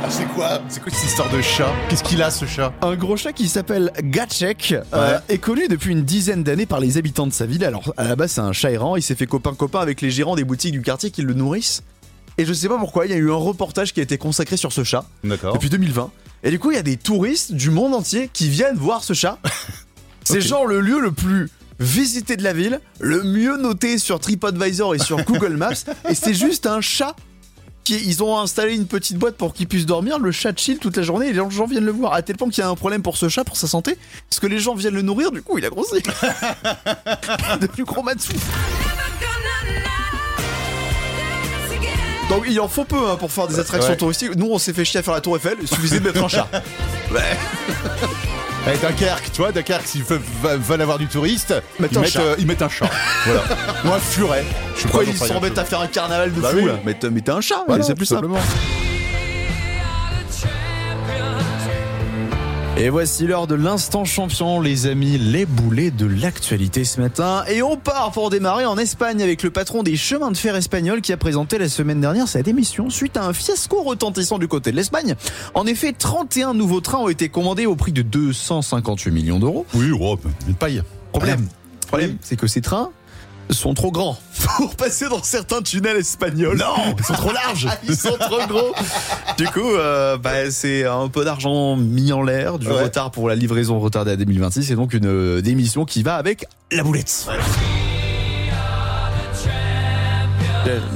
Ah, 0.04 0.08
c'est 0.10 0.24
quoi 0.34 0.60
C'est 0.68 0.82
quoi 0.82 0.90
cette 0.92 1.04
histoire 1.08 1.30
de 1.30 1.40
chat? 1.40 1.68
Qu'est-ce 1.88 2.02
qu'il 2.02 2.20
a 2.22 2.30
ce 2.30 2.44
chat? 2.44 2.72
Un 2.82 2.96
gros 2.96 3.16
chat 3.16 3.32
qui 3.32 3.48
s'appelle 3.48 3.92
Gatchek 4.02 4.74
euh, 4.94 5.18
est 5.28 5.38
connu 5.38 5.68
depuis 5.68 5.92
une 5.92 6.02
dizaine 6.02 6.42
d'années 6.42 6.66
par 6.66 6.80
les 6.80 6.98
habitants 6.98 7.26
de 7.26 7.32
sa 7.32 7.46
ville. 7.46 7.64
Alors, 7.64 7.92
à 7.96 8.04
la 8.04 8.16
base, 8.16 8.32
c'est 8.32 8.40
un 8.40 8.52
chat 8.52 8.72
errant. 8.72 8.96
Il 8.96 9.02
s'est 9.02 9.14
fait 9.14 9.26
copain-copain 9.26 9.78
avec 9.78 10.00
les 10.00 10.10
gérants 10.10 10.34
des 10.34 10.42
boutiques 10.44 10.72
du 10.72 10.82
quartier 10.82 11.10
qui 11.12 11.22
le 11.22 11.34
nourrissent. 11.34 11.82
Et 12.38 12.44
je 12.44 12.52
sais 12.52 12.68
pas 12.68 12.78
pourquoi, 12.78 13.06
il 13.06 13.10
y 13.12 13.14
a 13.14 13.18
eu 13.18 13.30
un 13.30 13.36
reportage 13.36 13.92
qui 13.92 14.00
a 14.00 14.02
été 14.02 14.18
consacré 14.18 14.56
sur 14.56 14.72
ce 14.72 14.84
chat 14.84 15.04
D'accord. 15.22 15.52
depuis 15.54 15.68
2020. 15.70 16.10
Et 16.44 16.50
du 16.50 16.58
coup, 16.58 16.70
il 16.70 16.74
y 16.74 16.78
a 16.78 16.82
des 16.82 16.96
touristes 16.96 17.52
du 17.52 17.70
monde 17.70 17.94
entier 17.94 18.28
qui 18.32 18.48
viennent 18.48 18.76
voir 18.76 19.04
ce 19.04 19.12
chat. 19.12 19.38
C'est 20.24 20.40
genre 20.40 20.66
le 20.66 20.80
lieu 20.80 21.00
le 21.00 21.12
plus 21.12 21.48
visité 21.80 22.36
de 22.36 22.44
la 22.44 22.52
ville, 22.52 22.80
le 23.00 23.22
mieux 23.24 23.56
noté 23.56 23.98
sur 23.98 24.20
TripAdvisor 24.20 24.94
et 24.94 24.98
sur 24.98 25.16
Google 25.24 25.56
Maps. 25.56 25.72
et 26.08 26.14
c'est 26.14 26.34
juste 26.34 26.66
un 26.66 26.80
chat. 26.80 27.16
Qui, 27.84 27.96
ils 27.96 28.22
ont 28.22 28.38
installé 28.38 28.76
une 28.76 28.86
petite 28.86 29.16
boîte 29.16 29.36
pour 29.36 29.52
qu'il 29.52 29.66
puisse 29.66 29.86
dormir. 29.86 30.20
Le 30.20 30.30
chat 30.30 30.56
chill 30.56 30.78
toute 30.78 30.96
la 30.96 31.02
journée 31.02 31.26
et 31.26 31.32
les 31.32 31.50
gens 31.50 31.66
viennent 31.66 31.84
le 31.84 31.90
voir. 31.90 32.12
À 32.12 32.22
tel 32.22 32.36
point 32.36 32.48
qu'il 32.48 32.62
y 32.62 32.64
a 32.64 32.68
un 32.70 32.76
problème 32.76 33.02
pour 33.02 33.16
ce 33.16 33.28
chat, 33.28 33.42
pour 33.42 33.56
sa 33.56 33.66
santé. 33.66 33.98
Parce 34.30 34.38
que 34.38 34.46
les 34.46 34.60
gens 34.60 34.76
viennent 34.76 34.94
le 34.94 35.02
nourrir, 35.02 35.32
du 35.32 35.42
coup, 35.42 35.58
il 35.58 35.64
a 35.66 35.68
grossi. 35.68 35.96
il 35.96 37.64
est 37.64 37.66
devenu 37.66 37.82
gros 37.84 38.04
Matsu. 38.04 38.34
Donc 42.32 42.44
il 42.48 42.58
en 42.60 42.68
faut 42.68 42.84
peu 42.84 42.96
hein, 43.10 43.16
pour 43.16 43.30
faire 43.30 43.46
des 43.46 43.58
attractions 43.58 43.90
Ouais. 43.90 43.96
touristiques. 43.96 44.34
Nous, 44.36 44.48
on 44.50 44.58
s'est 44.58 44.72
fait 44.72 44.84
chier 44.84 45.00
à 45.00 45.02
faire 45.02 45.12
la 45.14 45.20
Tour 45.20 45.36
Eiffel. 45.36 45.56
Il 45.60 45.68
suffisait 45.68 46.00
de 46.00 46.04
mettre 46.04 46.24
un 46.24 46.28
chat. 46.28 46.48
Eh, 48.64 48.78
Dunkerque, 48.78 49.32
tu 49.32 49.38
vois, 49.40 49.50
Dunkerque, 49.50 49.88
s'ils 49.88 50.04
veulent, 50.04 50.80
avoir 50.80 50.96
du 50.96 51.08
touriste, 51.08 51.52
Mettent 51.80 51.90
ils, 51.92 51.98
un 51.98 52.00
mettent, 52.02 52.16
euh, 52.16 52.36
ils 52.38 52.46
mettent 52.46 52.62
un 52.62 52.68
chat. 52.68 52.88
voilà. 53.26 53.42
Moi, 53.84 53.96
un 53.96 53.98
furet. 53.98 54.44
Je 54.76 54.82
sais 54.82 54.82
Pourquoi 54.82 55.00
pas, 55.00 55.04
ils 55.10 55.12
j'en 55.12 55.18
sais 55.18 55.24
rien. 55.24 55.34
s'embêtent 55.34 55.58
à 55.58 55.64
faire 55.64 55.80
un 55.80 55.88
carnaval 55.88 56.32
de 56.32 56.40
Bah 56.40 56.50
fou 56.50 56.58
oui. 56.58 56.66
là? 56.66 57.34
Un 57.34 57.40
chat, 57.40 57.64
Voilà, 57.66 57.82
c'est 57.82 57.96
plus 57.96 58.06
simple. 58.06 58.28
Et 62.82 62.90
voici 62.90 63.28
l'heure 63.28 63.46
de 63.46 63.54
l'instant 63.54 64.04
champion, 64.04 64.60
les 64.60 64.86
amis, 64.86 65.16
les 65.16 65.46
boulets 65.46 65.92
de 65.92 66.04
l'actualité 66.04 66.82
ce 66.82 67.00
matin. 67.00 67.44
Et 67.48 67.62
on 67.62 67.76
part 67.76 68.10
pour 68.10 68.28
démarrer 68.28 68.66
en 68.66 68.76
Espagne 68.76 69.22
avec 69.22 69.44
le 69.44 69.52
patron 69.52 69.84
des 69.84 69.94
chemins 69.94 70.32
de 70.32 70.36
fer 70.36 70.56
espagnols 70.56 71.00
qui 71.00 71.12
a 71.12 71.16
présenté 71.16 71.58
la 71.58 71.68
semaine 71.68 72.00
dernière 72.00 72.26
sa 72.26 72.42
démission 72.42 72.90
suite 72.90 73.16
à 73.16 73.24
un 73.24 73.32
fiasco 73.32 73.84
retentissant 73.84 74.40
du 74.40 74.48
côté 74.48 74.72
de 74.72 74.76
l'Espagne. 74.76 75.14
En 75.54 75.64
effet, 75.66 75.92
31 75.92 76.54
nouveaux 76.54 76.80
trains 76.80 76.98
ont 76.98 77.08
été 77.08 77.28
commandés 77.28 77.66
au 77.66 77.76
prix 77.76 77.92
de 77.92 78.02
258 78.02 79.12
millions 79.12 79.38
d'euros. 79.38 79.64
Oui, 79.74 79.92
oh, 79.92 80.18
une 80.48 80.54
paille. 80.54 80.82
Problème, 81.12 81.46
problème, 81.86 82.16
c'est 82.20 82.34
que 82.34 82.48
ces 82.48 82.62
trains 82.62 82.90
sont 83.54 83.74
trop 83.74 83.90
grands 83.90 84.18
pour 84.56 84.74
passer 84.76 85.08
dans 85.08 85.22
certains 85.22 85.62
tunnels 85.62 85.96
espagnols. 85.98 86.58
Non, 86.58 86.94
ils 86.98 87.04
sont 87.04 87.14
trop 87.14 87.32
larges. 87.32 87.68
ils 87.88 87.96
sont 87.96 88.16
trop 88.18 88.46
gros. 88.48 88.72
Du 89.38 89.46
coup, 89.48 89.70
euh, 89.74 90.16
bah, 90.18 90.50
c'est 90.50 90.84
un 90.84 91.08
peu 91.08 91.24
d'argent 91.24 91.76
mis 91.76 92.12
en 92.12 92.22
l'air, 92.22 92.58
du 92.58 92.66
Ouais. 92.68 92.82
retard 92.84 93.10
pour 93.10 93.28
la 93.28 93.34
livraison 93.34 93.78
retardée 93.80 94.12
à 94.12 94.16
2026 94.16 94.70
et 94.70 94.74
donc 94.74 94.94
une 94.94 95.06
euh, 95.06 95.40
démission 95.42 95.84
qui 95.84 96.02
va 96.02 96.16
avec 96.16 96.46
la 96.70 96.82
boulette. 96.82 97.26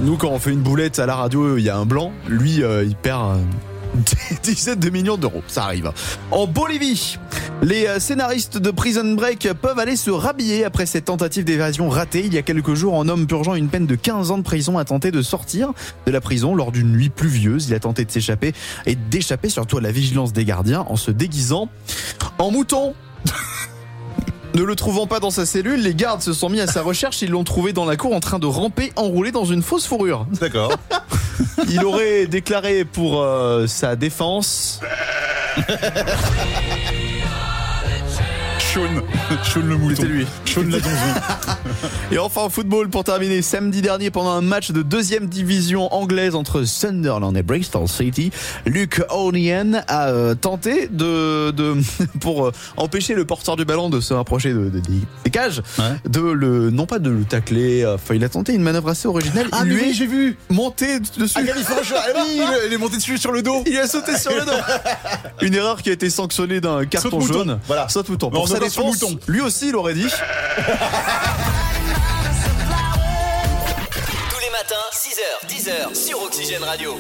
Nous, 0.02 0.16
quand 0.16 0.28
on 0.28 0.38
fait 0.38 0.52
une 0.52 0.62
boulette 0.62 0.98
à 0.98 1.06
la 1.06 1.16
radio, 1.16 1.56
il 1.58 1.64
y 1.64 1.68
a 1.70 1.76
un 1.76 1.86
blanc. 1.86 2.12
Lui, 2.28 2.62
euh, 2.62 2.84
il 2.84 2.94
perd 2.94 3.40
des 3.96 4.36
dizaines 4.42 4.78
de 4.78 4.90
millions 4.90 5.16
d'euros. 5.16 5.42
Ça 5.46 5.64
arrive. 5.64 5.92
En 6.30 6.46
Bolivie, 6.46 7.18
les 7.62 7.86
euh, 7.86 8.00
scénaristes 8.00 8.58
de 8.58 8.70
Prison 8.70 9.14
Break 9.14 9.48
peuvent 9.60 9.78
aller 9.78 9.96
se 9.96 10.10
rhabiller 10.10 10.64
après 10.64 10.86
cette 10.86 11.06
tentative 11.06 11.44
d'évasion 11.44 11.88
ratée. 11.88 12.24
Il 12.24 12.34
y 12.34 12.38
a 12.38 12.42
quelques 12.42 12.74
jours, 12.74 13.00
un 13.00 13.08
homme 13.08 13.26
purgeant 13.26 13.54
une 13.54 13.68
peine 13.68 13.86
de 13.86 13.94
15 13.94 14.30
ans 14.30 14.38
de 14.38 14.42
prison 14.42 14.78
a 14.78 14.84
tenté 14.84 15.10
de 15.10 15.22
sortir 15.22 15.72
de 16.06 16.12
la 16.12 16.20
prison 16.20 16.54
lors 16.54 16.72
d'une 16.72 16.92
nuit 16.92 17.10
pluvieuse. 17.10 17.68
Il 17.68 17.74
a 17.74 17.80
tenté 17.80 18.04
de 18.04 18.10
s'échapper 18.10 18.52
et 18.86 18.94
d'échapper 18.94 19.48
surtout 19.48 19.78
à 19.78 19.80
la 19.80 19.92
vigilance 19.92 20.32
des 20.32 20.44
gardiens 20.44 20.84
en 20.88 20.96
se 20.96 21.10
déguisant 21.10 21.68
en 22.38 22.50
mouton. 22.50 22.94
Ne 24.54 24.62
le 24.62 24.74
trouvant 24.74 25.06
pas 25.06 25.20
dans 25.20 25.30
sa 25.30 25.44
cellule, 25.44 25.82
les 25.82 25.94
gardes 25.94 26.22
se 26.22 26.32
sont 26.32 26.48
mis 26.48 26.60
à 26.60 26.66
sa 26.66 26.80
recherche 26.80 27.22
et 27.22 27.26
l'ont 27.26 27.44
trouvé 27.44 27.74
dans 27.74 27.84
la 27.84 27.98
cour 27.98 28.14
en 28.14 28.20
train 28.20 28.38
de 28.38 28.46
ramper 28.46 28.90
enroulé 28.96 29.30
dans 29.30 29.44
une 29.44 29.62
fausse 29.62 29.86
fourrure. 29.86 30.26
D'accord. 30.40 30.72
Il 31.68 31.84
aurait 31.84 32.26
déclaré 32.26 32.84
pour 32.84 33.22
euh, 33.22 33.66
sa 33.66 33.96
défense 33.96 34.80
Sean. 38.76 39.42
Sean 39.42 39.60
le 39.66 39.76
mouton. 39.78 39.94
C'était 39.96 40.08
lui. 40.08 40.26
Sean 40.44 40.64
la. 40.68 40.76
Et 42.12 42.18
enfin 42.18 42.42
en 42.42 42.50
football 42.50 42.90
pour 42.90 43.04
terminer, 43.04 43.40
samedi 43.40 43.80
dernier 43.80 44.10
pendant 44.10 44.30
un 44.32 44.42
match 44.42 44.70
de 44.70 44.82
deuxième 44.82 45.26
division 45.28 45.92
anglaise 45.94 46.34
entre 46.34 46.64
Sunderland 46.64 47.34
et 47.36 47.42
Bristol 47.42 47.88
City, 47.88 48.30
Luke 48.66 49.02
O'Neill 49.10 49.82
a 49.88 50.08
euh, 50.08 50.34
tenté 50.34 50.88
de, 50.88 51.50
de 51.52 51.74
pour 52.20 52.46
euh, 52.46 52.52
empêcher 52.76 53.14
le 53.14 53.24
porteur 53.24 53.56
du 53.56 53.64
ballon 53.64 53.88
de 53.88 54.00
se 54.00 54.12
rapprocher 54.14 54.52
de, 54.52 54.68
de- 54.68 54.80
des 55.24 55.30
cages, 55.30 55.62
Ouais. 55.78 55.84
de 56.08 56.20
le 56.20 56.70
non 56.70 56.84
pas 56.86 56.98
de 56.98 57.10
le 57.10 57.24
tacler, 57.24 57.82
euh, 57.82 57.94
enfin 57.94 58.14
il 58.14 58.22
a 58.24 58.28
tenté 58.28 58.52
une 58.54 58.62
manœuvre 58.62 58.90
assez 58.90 59.08
originale, 59.08 59.46
Ah, 59.52 59.60
il 59.64 59.70
lui 59.72 59.80
oui, 59.86 59.94
j'ai 59.94 60.06
vu. 60.06 60.36
monté 60.50 61.00
dessus. 61.00 61.34
Ah, 61.36 61.40
ah 61.46 62.22
oui, 62.26 62.40
il 62.66 62.72
est 62.72 62.78
monté 62.78 62.96
dessus 62.96 63.16
sur 63.18 63.32
le 63.32 63.42
dos. 63.42 63.62
Il 63.66 63.76
a 63.78 63.86
sauté 63.88 64.16
sur 64.18 64.32
le 64.32 64.44
dos. 64.44 64.52
Une 65.40 65.54
erreur 65.54 65.82
qui 65.82 65.88
a 65.90 65.92
été 65.92 66.10
sanctionnée 66.10 66.60
d'un 66.60 66.84
carton 66.84 67.20
jaune. 67.20 67.58
Voilà. 67.66 67.88
Saute 67.88 68.08
mouton. 68.10 68.30
Pour 68.30 68.48
sa 68.48 68.58
sur 68.70 68.84
défense, 68.84 69.02
mouton. 69.02 69.18
lui 69.28 69.40
aussi 69.40 69.68
il 69.68 69.76
aurait 69.76 69.94
dit. 69.94 70.08
Tous 74.30 74.40
les 74.40 74.50
matins, 74.50 74.74
6h, 74.92 75.46
10h 75.48 75.94
sur 75.94 76.22
Oxygène 76.22 76.64
Radio. 76.64 76.94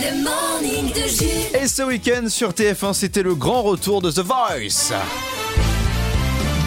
Le 0.00 0.22
morning 0.22 0.92
de 0.92 1.08
Jules. 1.08 1.56
Et 1.60 1.66
ce 1.66 1.82
week-end 1.82 2.28
sur 2.28 2.50
TF1, 2.52 2.92
c'était 2.94 3.22
le 3.22 3.34
grand 3.34 3.62
retour 3.62 4.00
de 4.00 4.10
The 4.10 4.20
Voice. 4.20 4.92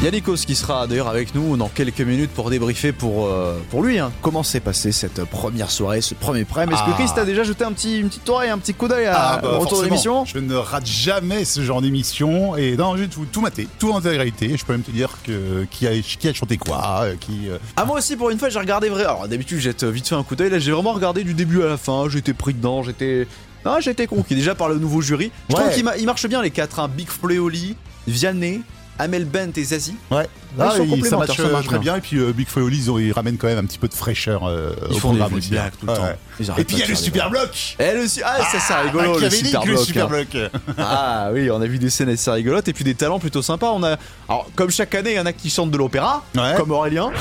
Yannickos 0.04 0.38
qui 0.48 0.56
sera 0.56 0.88
d'ailleurs 0.88 1.10
avec 1.10 1.36
nous 1.36 1.56
dans 1.58 1.68
quelques 1.70 2.02
minutes 2.02 2.32
pour 2.32 2.50
débriefer 2.50 2.92
pour, 2.92 3.28
euh, 3.28 3.60
pour 3.70 3.84
lui. 3.84 4.00
hein. 4.00 4.12
Comment 4.24 4.42
s'est 4.42 4.60
passée 4.60 4.92
cette 4.92 5.24
première 5.26 5.70
soirée, 5.70 6.02
ce 6.02 6.16
premier 6.16 6.44
prime 6.44 6.72
Est-ce 6.72 6.80
que 6.82 6.90
Ah. 6.90 6.94
Chris 6.98 7.10
t'a 7.14 7.24
déjà 7.24 7.44
jeté 7.44 7.64
un 7.64 7.72
petit, 7.72 8.00
une 8.00 8.08
petite 8.10 8.28
oreille, 8.28 8.50
un 8.50 8.58
petit 8.58 8.74
coup 8.74 8.88
d'œil 8.88 9.06
à, 9.06 9.34
Ah, 9.34 9.40
bah, 9.44 9.50
au 9.54 9.60
retour 9.60 9.78
de 9.82 9.86
l'émission? 9.86 10.26
Je 10.26 10.40
ne 10.40 10.56
rate 10.56 10.88
jamais 10.88 11.46
ce 11.46 11.62
genre 11.62 11.84
d'émission. 11.84 12.56
Et 12.58 12.76
non, 12.78 12.98
j'ai 12.98 13.08
tout, 13.08 13.28
tout 13.32 13.42
maté, 13.42 13.68
tout 13.78 13.92
en 13.92 13.98
intégralité. 14.00 14.58
Je 14.58 14.66
peux 14.66 14.74
même 14.74 14.82
te 14.82 14.90
dire 14.90 15.20
que, 15.24 15.66
qui, 15.70 15.86
a, 15.86 15.92
qui 16.02 16.28
a 16.28 16.34
chanté 16.34 16.58
quoi, 16.58 17.02
euh, 17.04 17.16
qui. 17.20 17.48
euh, 17.50 17.60
Ah 17.78 17.86
moi 17.86 18.00
aussi 18.00 18.16
pour 18.16 18.32
une 18.32 18.40
fois 18.40 18.50
j'ai 18.50 18.58
regardé 18.60 18.90
vrai. 18.90 19.04
Alors 19.04 19.28
d'habitude 19.28 19.60
j'ai 19.60 19.76
vite 19.92 20.08
fait 20.08 20.16
un 20.16 20.24
coup 20.24 20.36
d'œil. 20.36 20.50
Là 20.50 20.58
j'ai 20.58 20.72
vraiment 20.72 20.94
regardé 20.94 21.24
du 21.24 21.36
début 21.36 21.62
à 21.62 21.68
la 21.68 21.78
fin. 21.78 22.10
J'étais 22.10 22.34
pris 22.34 22.56
dedans. 22.56 22.82
J'étais 22.82 23.28
non 23.66 23.76
j'étais 23.80 24.08
conquis 24.08 24.34
déjà 24.34 24.56
par 24.56 24.68
le 24.68 24.80
nouveau 24.80 25.02
jury. 25.02 25.32
Je 25.50 25.56
Ouais. 25.56 25.62
trouve 25.62 25.76
qu'il 25.76 25.84
ma- 25.84 25.98
il 25.98 26.08
marche 26.08 26.26
bien 26.26 26.42
les 26.42 26.50
quatre. 26.50 26.80
Hein. 26.80 26.90
Big 26.92 27.08
Fleoli, 27.08 27.76
Vianney, 28.08 28.62
Amel 29.02 29.26
Bent 29.26 29.52
et 29.58 29.64
Zazie. 29.64 29.96
Ouais, 30.12 30.28
Ah, 30.60 30.74
ils 30.80 31.04
sont 31.04 31.10
ça 31.10 31.18
marche, 31.18 31.36
ça 31.38 31.48
marche 31.50 31.66
très 31.68 31.80
bien. 31.80 31.96
Et 31.98 32.02
puis 32.02 32.18
euh, 32.18 32.32
Big 32.34 32.48
Foley, 32.48 32.78
ils, 32.78 33.12
ramènent 33.14 33.38
quand 33.38 33.48
même 33.48 33.58
un 33.58 33.64
petit 33.66 33.78
peu 33.80 33.88
de 33.88 33.94
fraîcheur 33.94 34.48
euh, 34.48 34.74
Ils 34.90 34.96
au 34.96 35.00
font 35.00 35.12
des 35.14 35.20
programme 35.20 35.32
des 35.32 35.38
aussi. 35.40 35.50
blagues 35.50 35.72
tout 35.80 35.86
le 35.86 35.92
Ouais, 35.92 35.98
temps. 35.98 36.04
ouais. 36.06 36.18
Et 36.60 36.64
puis 36.64 36.76
il 36.76 36.80
y 36.80 36.84
a 36.84 36.88
le 36.88 36.96
super 36.96 37.30
bloc. 37.30 37.76
Eh, 37.80 37.94
le 37.96 38.08
su- 38.08 38.22
ah, 38.24 38.38
ça 38.52 38.60
c'est 38.60 38.74
rigolo 38.76 39.20
le 39.20 39.30
super 39.78 40.08
le 40.10 40.24
bloc. 40.26 40.36
hein. 40.36 40.50
Ah 40.78 41.30
oui, 41.34 41.50
on 41.52 41.62
a 41.62 41.66
vu 41.66 41.78
des 41.80 41.90
scènes 41.90 42.10
assez 42.10 42.30
rigolotes 42.32 42.68
et 42.68 42.74
puis 42.74 42.84
des 42.84 42.96
talents 42.96 43.20
plutôt 43.20 43.42
sympas. 43.42 43.72
On 43.74 43.84
a, 43.84 43.98
alors 44.30 44.48
comme 44.56 44.70
chaque 44.72 44.94
année, 44.96 45.12
il 45.12 45.18
y 45.18 45.20
en 45.20 45.26
a 45.26 45.34
qui 45.34 45.50
chantent 45.50 45.72
de 45.72 45.78
l'opéra, 45.78 46.24
Ouais. 46.36 46.54
comme 46.58 46.72
Aurélien. 46.72 47.12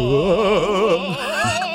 Je 0.00 0.04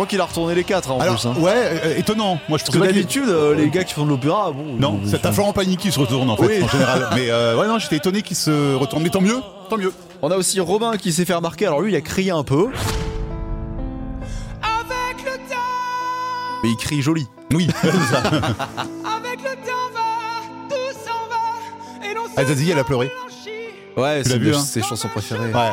crois 0.00 0.06
qu'il 0.08 0.20
a 0.20 0.24
retourné 0.24 0.54
les 0.54 0.64
quatre 0.64 0.90
hein, 0.90 0.94
en 0.94 1.00
Alors, 1.00 1.16
plus. 1.20 1.28
hein. 1.28 1.34
ouais, 1.40 1.52
euh, 1.84 1.98
étonnant. 1.98 2.38
Moi, 2.48 2.56
je 2.56 2.64
Parce 2.64 2.70
que 2.78 2.78
d'habitude, 2.82 3.28
euh, 3.28 3.54
les 3.54 3.68
gars 3.68 3.84
qui 3.84 3.92
font 3.92 4.06
de 4.06 4.10
l'opéra, 4.10 4.50
bon. 4.50 4.76
Non, 4.78 4.98
c'est 5.04 5.26
un 5.26 5.32
Florent 5.32 5.52
Pagny 5.52 5.76
qui 5.76 5.92
se 5.92 5.98
retourne 6.00 6.30
en 6.30 6.36
fait, 6.36 6.46
Oui. 6.58 6.62
en 6.64 6.68
général. 6.68 7.08
Mais 7.14 7.28
euh, 7.30 7.54
ouais, 7.58 7.66
non, 7.68 7.78
j'étais 7.78 7.96
étonné 7.96 8.22
qu'il 8.22 8.36
se 8.36 8.74
retourne. 8.76 9.02
Mais 9.02 9.10
tant 9.10 9.20
mieux, 9.20 9.36
tant 9.68 9.76
mieux. 9.76 9.92
On 10.22 10.30
a 10.30 10.36
aussi 10.36 10.58
Robin 10.58 10.96
qui 10.96 11.12
s'est 11.12 11.26
fait 11.26 11.34
remarquer. 11.34 11.66
Alors 11.66 11.82
lui, 11.82 11.92
il 11.92 11.96
a 11.96 12.00
crié 12.00 12.30
un 12.30 12.44
peu. 12.44 12.68
Avec 14.62 15.22
le 15.24 15.36
temps, 15.50 15.56
Mais 16.64 16.70
il 16.70 16.76
crie 16.76 17.02
joli. 17.02 17.26
Oui, 17.52 17.68
ça. 17.82 18.18
avec 18.18 19.42
le 19.42 19.54
temps 19.66 19.90
va, 19.92 20.70
tout 20.70 20.96
s'en 21.04 21.28
va. 21.28 22.08
Et 22.10 22.14
l'on 22.14 22.22
Ah, 22.38 22.44
Zazie, 22.46 22.70
elle 22.70 22.78
a 22.78 22.84
pleuré. 22.84 23.10
Ouais, 23.98 24.22
c'est 24.24 24.34
hein 24.36 24.58
ses 24.60 24.80
chansons 24.82 25.08
préférées. 25.08 25.52
Ouais. 25.52 25.70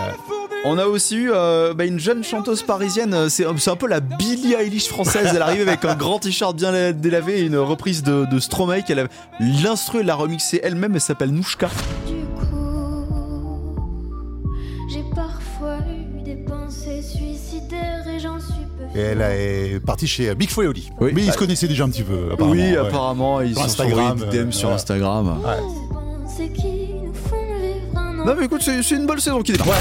On 0.66 0.78
a 0.78 0.86
aussi 0.86 1.16
eu 1.16 1.32
euh, 1.32 1.74
bah, 1.74 1.86
une 1.86 2.00
jeune 2.00 2.24
chanteuse 2.24 2.62
parisienne, 2.64 3.14
euh, 3.14 3.30
c'est 3.30 3.46
un 3.46 3.76
peu 3.76 3.88
la 3.88 4.00
Billie 4.02 4.54
Eilish 4.54 4.88
française. 4.90 5.30
Elle 5.34 5.42
arrive 5.42 5.68
avec 5.68 5.86
un 5.86 5.96
grand 5.96 6.20
t-shirt 6.20 6.56
bien 6.58 6.72
la- 6.72 6.92
délavé 6.94 7.40
et 7.40 7.44
une 7.44 7.56
reprise 7.58 8.04
de, 8.04 8.26
de 8.26 8.40
Stromae 8.40 8.82
qu'elle 8.82 9.00
a 9.00 9.08
l'instru, 9.40 10.00
elle 10.02 10.08
l'a 10.08 10.16
remixé 10.16 10.60
elle-même, 10.64 10.94
elle 10.96 11.02
s'appelle 11.02 11.32
Nouchka. 11.32 11.70
Du 12.06 12.16
coup, 12.36 13.76
j'ai 14.90 15.04
parfois 15.16 15.78
eu 15.88 16.22
des 16.24 16.36
pensées 16.36 17.02
suicidaires 17.02 18.06
et 18.14 18.20
j'en 18.20 18.38
suis 18.40 18.54
peu 18.94 19.00
Et 19.00 19.04
elle 19.04 19.22
est 19.22 19.80
partie 19.80 20.08
chez 20.08 20.36
Big 20.36 20.50
Foley. 20.50 20.82
Oui. 21.00 21.12
Mais 21.14 21.24
ils 21.24 21.32
se 21.32 21.38
connaissaient 21.38 21.68
déjà 21.70 21.86
un 21.86 21.90
petit 21.90 22.04
peu, 22.04 22.32
apparemment. 22.34 22.52
oui, 22.52 22.72
ouais. 22.72 22.78
apparemment, 22.78 23.40
ils 23.42 23.56
Sur 23.56 23.70
sont 23.70 23.86
DM 23.86 24.24
euh, 24.34 24.52
sur 24.52 24.68
ouais. 24.70 24.76
Instagram. 24.76 25.40
Ouais. 25.46 25.56
Ces 25.56 25.94
pensées 25.94 26.52
qui 26.52 26.94
nous 27.06 27.14
font 27.14 27.38
vivre 27.62 27.98
un 27.98 28.26
Non 28.26 28.36
mais 28.38 28.46
écoute, 28.48 28.64
c'est 28.64 28.96
une 28.96 29.06
bonne 29.06 29.20
saison 29.20 29.42
qui 29.42 29.54
démarre. 29.54 29.78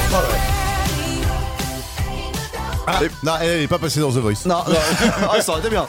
Ah, 2.87 3.01
non, 3.23 3.33
elle 3.41 3.61
n'est 3.61 3.67
pas 3.69 3.79
passée 3.79 4.01
dans 4.01 4.11
The 4.11 4.17
Voice. 4.19 4.47
Non, 4.47 4.63
non. 4.69 4.75
ah, 5.33 5.41
ça 5.41 5.53
aurait 5.53 5.61
été 5.61 5.71
bien. 5.71 5.87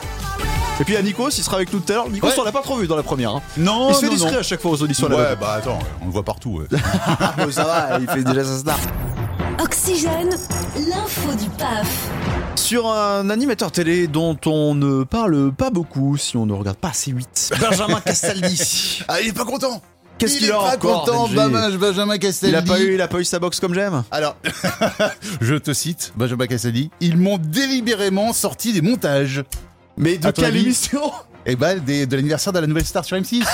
Et 0.80 0.84
puis 0.84 0.94
il 0.94 0.96
y 0.96 1.00
a 1.00 1.02
Nikos, 1.02 1.30
il 1.30 1.44
sera 1.44 1.56
avec 1.58 1.74
nous 1.74 1.80
tout 1.80 1.92
à 1.92 1.96
l'heure. 1.96 2.10
Nikos, 2.10 2.28
Ouais. 2.28 2.34
on 2.40 2.44
l'a 2.44 2.52
pas 2.52 2.62
trop 2.62 2.78
vu 2.78 2.88
dans 2.88 2.96
la 2.96 3.04
première. 3.04 3.32
hein. 3.36 3.42
Non, 3.58 3.90
il 3.90 3.96
se 3.96 4.00
fait 4.02 4.06
non, 4.08 4.14
discret 4.14 4.32
non. 4.34 4.40
à 4.40 4.44
chaque 4.44 4.62
fois 4.62 4.72
aux 4.72 4.82
auditions 4.84 5.08
à 5.08 5.10
la 5.10 5.16
Ouais, 5.18 5.36
bah 5.40 5.54
attends, 5.58 5.80
on 6.02 6.06
le 6.06 6.12
voit 6.12 6.24
partout. 6.24 6.60
ouais. 6.62 6.80
Ah, 7.20 7.34
bon, 7.38 7.52
ça 7.52 7.64
va, 7.64 8.00
il 8.00 8.08
fait 8.08 8.24
déjà 8.24 8.44
sa 8.44 8.58
star. 8.60 8.78
Oxygène, 9.60 10.30
l'info 10.88 11.34
du 11.34 11.50
PAF. 11.58 11.88
Sur 12.56 12.88
un 12.92 13.30
animateur 13.32 13.72
télé 13.72 14.08
dont 14.08 14.38
on 14.46 14.76
ne 14.76 15.04
parle 15.04 15.52
pas 15.52 15.70
beaucoup 15.72 16.16
si 16.18 16.38
on 16.38 16.46
ne 16.46 16.54
regarde 16.54 16.78
pas 16.78 16.90
C8. 16.90 17.58
Benjamin 17.60 18.00
Castaldi. 18.02 19.04
ah, 19.08 19.20
il 19.22 19.30
est 19.30 19.34
pas 19.34 19.46
content 19.46 19.82
Qu'est-ce 20.18 20.36
Il 20.36 20.40
qu'il 20.40 20.48
est 20.50 20.52
a 20.52 20.58
pas 20.58 20.76
encore, 20.76 21.06
content, 21.06 21.28
Benjamin 21.28 21.70
Benjamin 21.78 22.18
Castaldi. 22.18 22.54
Il 22.54 22.58
a 22.58 22.62
pas 22.62 22.80
eu, 22.80 22.96
il 22.96 23.02
a 23.02 23.08
pas 23.08 23.20
eu 23.20 23.26
sa 23.26 23.40
box 23.40 23.60
comme 23.60 23.74
j'aime. 23.74 24.04
Alors, 24.12 24.36
je 25.42 25.56
te 25.56 25.74
cite, 25.74 26.14
Benjamin 26.16 26.48
Castaldi, 26.48 26.90
ils 27.02 27.18
m'ont 27.18 27.38
délibérément 27.38 28.34
sorti 28.34 28.74
des 28.74 28.82
montages. 28.82 29.44
Mais 29.98 30.18
de 30.18 30.30
quelle 30.32 30.56
émission 30.56 31.02
bah, 31.58 31.76
des- 31.76 32.06
de 32.06 32.16
l'anniversaire 32.16 32.52
de 32.54 32.60
la 32.60 32.68
nouvelle 32.68 32.86
star 32.86 33.06
sur 33.06 33.16
M6. 33.18 33.40
tu 33.40 33.46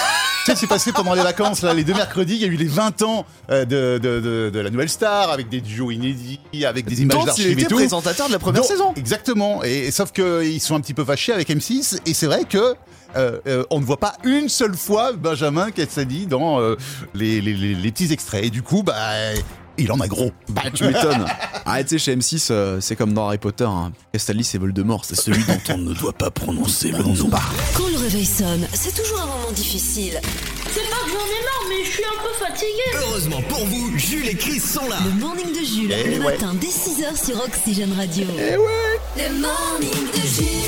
sais, 0.45 0.55
c'est 0.55 0.67
passé 0.67 0.91
pendant 0.91 1.13
les 1.13 1.21
vacances, 1.21 1.61
là, 1.61 1.73
les 1.75 1.83
deux 1.83 1.93
mercredis, 1.93 2.33
il 2.35 2.41
y 2.41 2.45
a 2.45 2.47
eu 2.47 2.55
les 2.55 2.65
20 2.65 3.01
ans 3.03 3.25
euh, 3.51 3.65
de, 3.65 3.99
de, 4.01 4.19
de, 4.19 4.49
de 4.51 4.59
la 4.59 4.69
nouvelle 4.71 4.89
star, 4.89 5.29
avec 5.29 5.47
des 5.47 5.61
duos 5.61 5.91
inédits, 5.91 6.39
avec 6.65 6.85
des 6.85 7.01
images 7.03 7.23
d'archives 7.25 7.59
et 7.59 7.65
tout. 7.65 7.75
présentateur 7.75 8.27
de 8.27 8.33
la 8.33 8.39
première 8.39 8.61
Donc, 8.63 8.69
saison. 8.71 8.93
Exactement. 8.95 9.63
Et, 9.63 9.85
et 9.87 9.91
sauf 9.91 10.11
qu'ils 10.11 10.59
sont 10.59 10.75
un 10.75 10.81
petit 10.81 10.95
peu 10.95 11.05
fâchés 11.05 11.33
avec 11.33 11.49
M6. 11.49 11.99
Et 12.07 12.13
c'est 12.15 12.25
vrai 12.25 12.45
que 12.49 12.73
euh, 13.15 13.39
euh, 13.47 13.63
on 13.69 13.79
ne 13.79 13.85
voit 13.85 13.99
pas 13.99 14.15
une 14.23 14.49
seule 14.49 14.75
fois 14.75 15.13
Benjamin 15.13 15.71
Castaldi 15.71 16.25
dans 16.27 16.59
euh, 16.59 16.75
les, 17.13 17.41
les, 17.41 17.53
les- 17.53 17.75
les 17.75 17.91
petits 17.91 18.11
extraits. 18.13 18.45
Et 18.45 18.49
du 18.49 18.61
coup, 18.61 18.83
bah, 18.83 18.95
il 19.77 19.91
en 19.91 19.99
a 19.99 20.07
gros. 20.07 20.31
Bah 20.49 20.63
tu 20.73 20.83
m'étonnes. 20.83 21.25
Arrête, 21.65 21.87
tu 21.87 21.97
sais, 21.97 22.11
chez 22.11 22.15
M6, 22.15 22.47
euh, 22.51 22.79
c'est 22.81 22.95
comme 22.95 23.13
dans 23.13 23.27
Harry 23.27 23.37
Potter. 23.37 23.63
Hein. 23.65 23.91
Castaldi, 24.11 24.43
c'est 24.43 24.57
Voldemort, 24.57 25.05
c'est 25.05 25.15
celui 25.15 25.43
dont 25.45 25.59
on 25.69 25.77
ne 25.77 25.93
doit 25.93 26.13
pas 26.13 26.29
prononcer 26.29 26.91
le 26.91 26.99
nom. 26.99 27.29
Quand 27.75 27.87
le 27.87 27.97
réveil 27.97 28.25
sonne, 28.25 28.67
c'est 28.73 28.93
toujours 28.95 29.21
un 29.21 29.25
moment 29.27 29.51
difficile. 29.55 30.19
C'est 30.73 30.89
pas 30.89 30.95
que 31.05 31.09
j'en 31.09 31.15
ai 31.15 31.43
marre, 31.45 31.65
mais 31.69 31.85
je 31.85 31.89
suis 31.91 32.03
un 32.03 32.21
peu 32.21 32.45
fatigué. 32.45 33.07
Heureusement 33.07 33.41
pour 33.47 33.65
vous, 33.65 33.97
Jules 33.97 34.27
et 34.27 34.35
Chris 34.35 34.59
sont 34.59 34.87
là. 34.89 34.97
Le 35.05 35.19
morning 35.19 35.47
de 35.51 35.65
Jules, 35.65 35.93
Eh 36.05 36.09
le 36.15 36.19
ouais. 36.19 36.33
matin 36.33 36.53
dès 36.59 36.67
6h 36.67 37.25
sur 37.25 37.43
Oxygène 37.43 37.93
Radio. 37.93 38.25
Le 38.37 39.39
morning 39.39 40.11
de 40.11 40.27
Jules. 40.27 40.62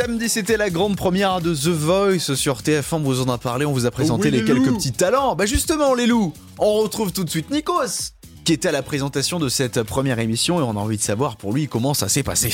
Samedi, 0.00 0.30
c'était 0.30 0.56
la 0.56 0.70
grande 0.70 0.96
première 0.96 1.42
de 1.42 1.54
The 1.54 1.68
Voice 1.68 2.34
sur 2.34 2.62
TF1. 2.62 2.94
On 2.94 2.98
vous 3.00 3.20
en 3.20 3.28
a 3.28 3.36
parlé, 3.36 3.66
on 3.66 3.72
vous 3.74 3.84
a 3.84 3.90
présenté 3.90 4.28
Oui, 4.28 4.30
les 4.30 4.38
les 4.38 4.44
quelques 4.46 4.74
petits 4.74 4.92
talents. 4.92 5.34
Bah 5.34 5.44
justement, 5.44 5.92
les 5.92 6.06
loups, 6.06 6.32
on 6.58 6.72
retrouve 6.76 7.12
tout 7.12 7.22
de 7.22 7.28
suite 7.28 7.50
Nikos, 7.50 8.14
qui 8.46 8.54
était 8.54 8.68
à 8.68 8.72
la 8.72 8.80
présentation 8.80 9.38
de 9.38 9.50
cette 9.50 9.82
première 9.82 10.18
émission 10.18 10.58
et 10.58 10.62
on 10.62 10.70
a 10.70 10.80
envie 10.80 10.96
de 10.96 11.02
savoir 11.02 11.36
pour 11.36 11.52
lui 11.52 11.68
comment 11.68 11.92
ça 11.92 12.08
s'est 12.08 12.22
passé. 12.22 12.50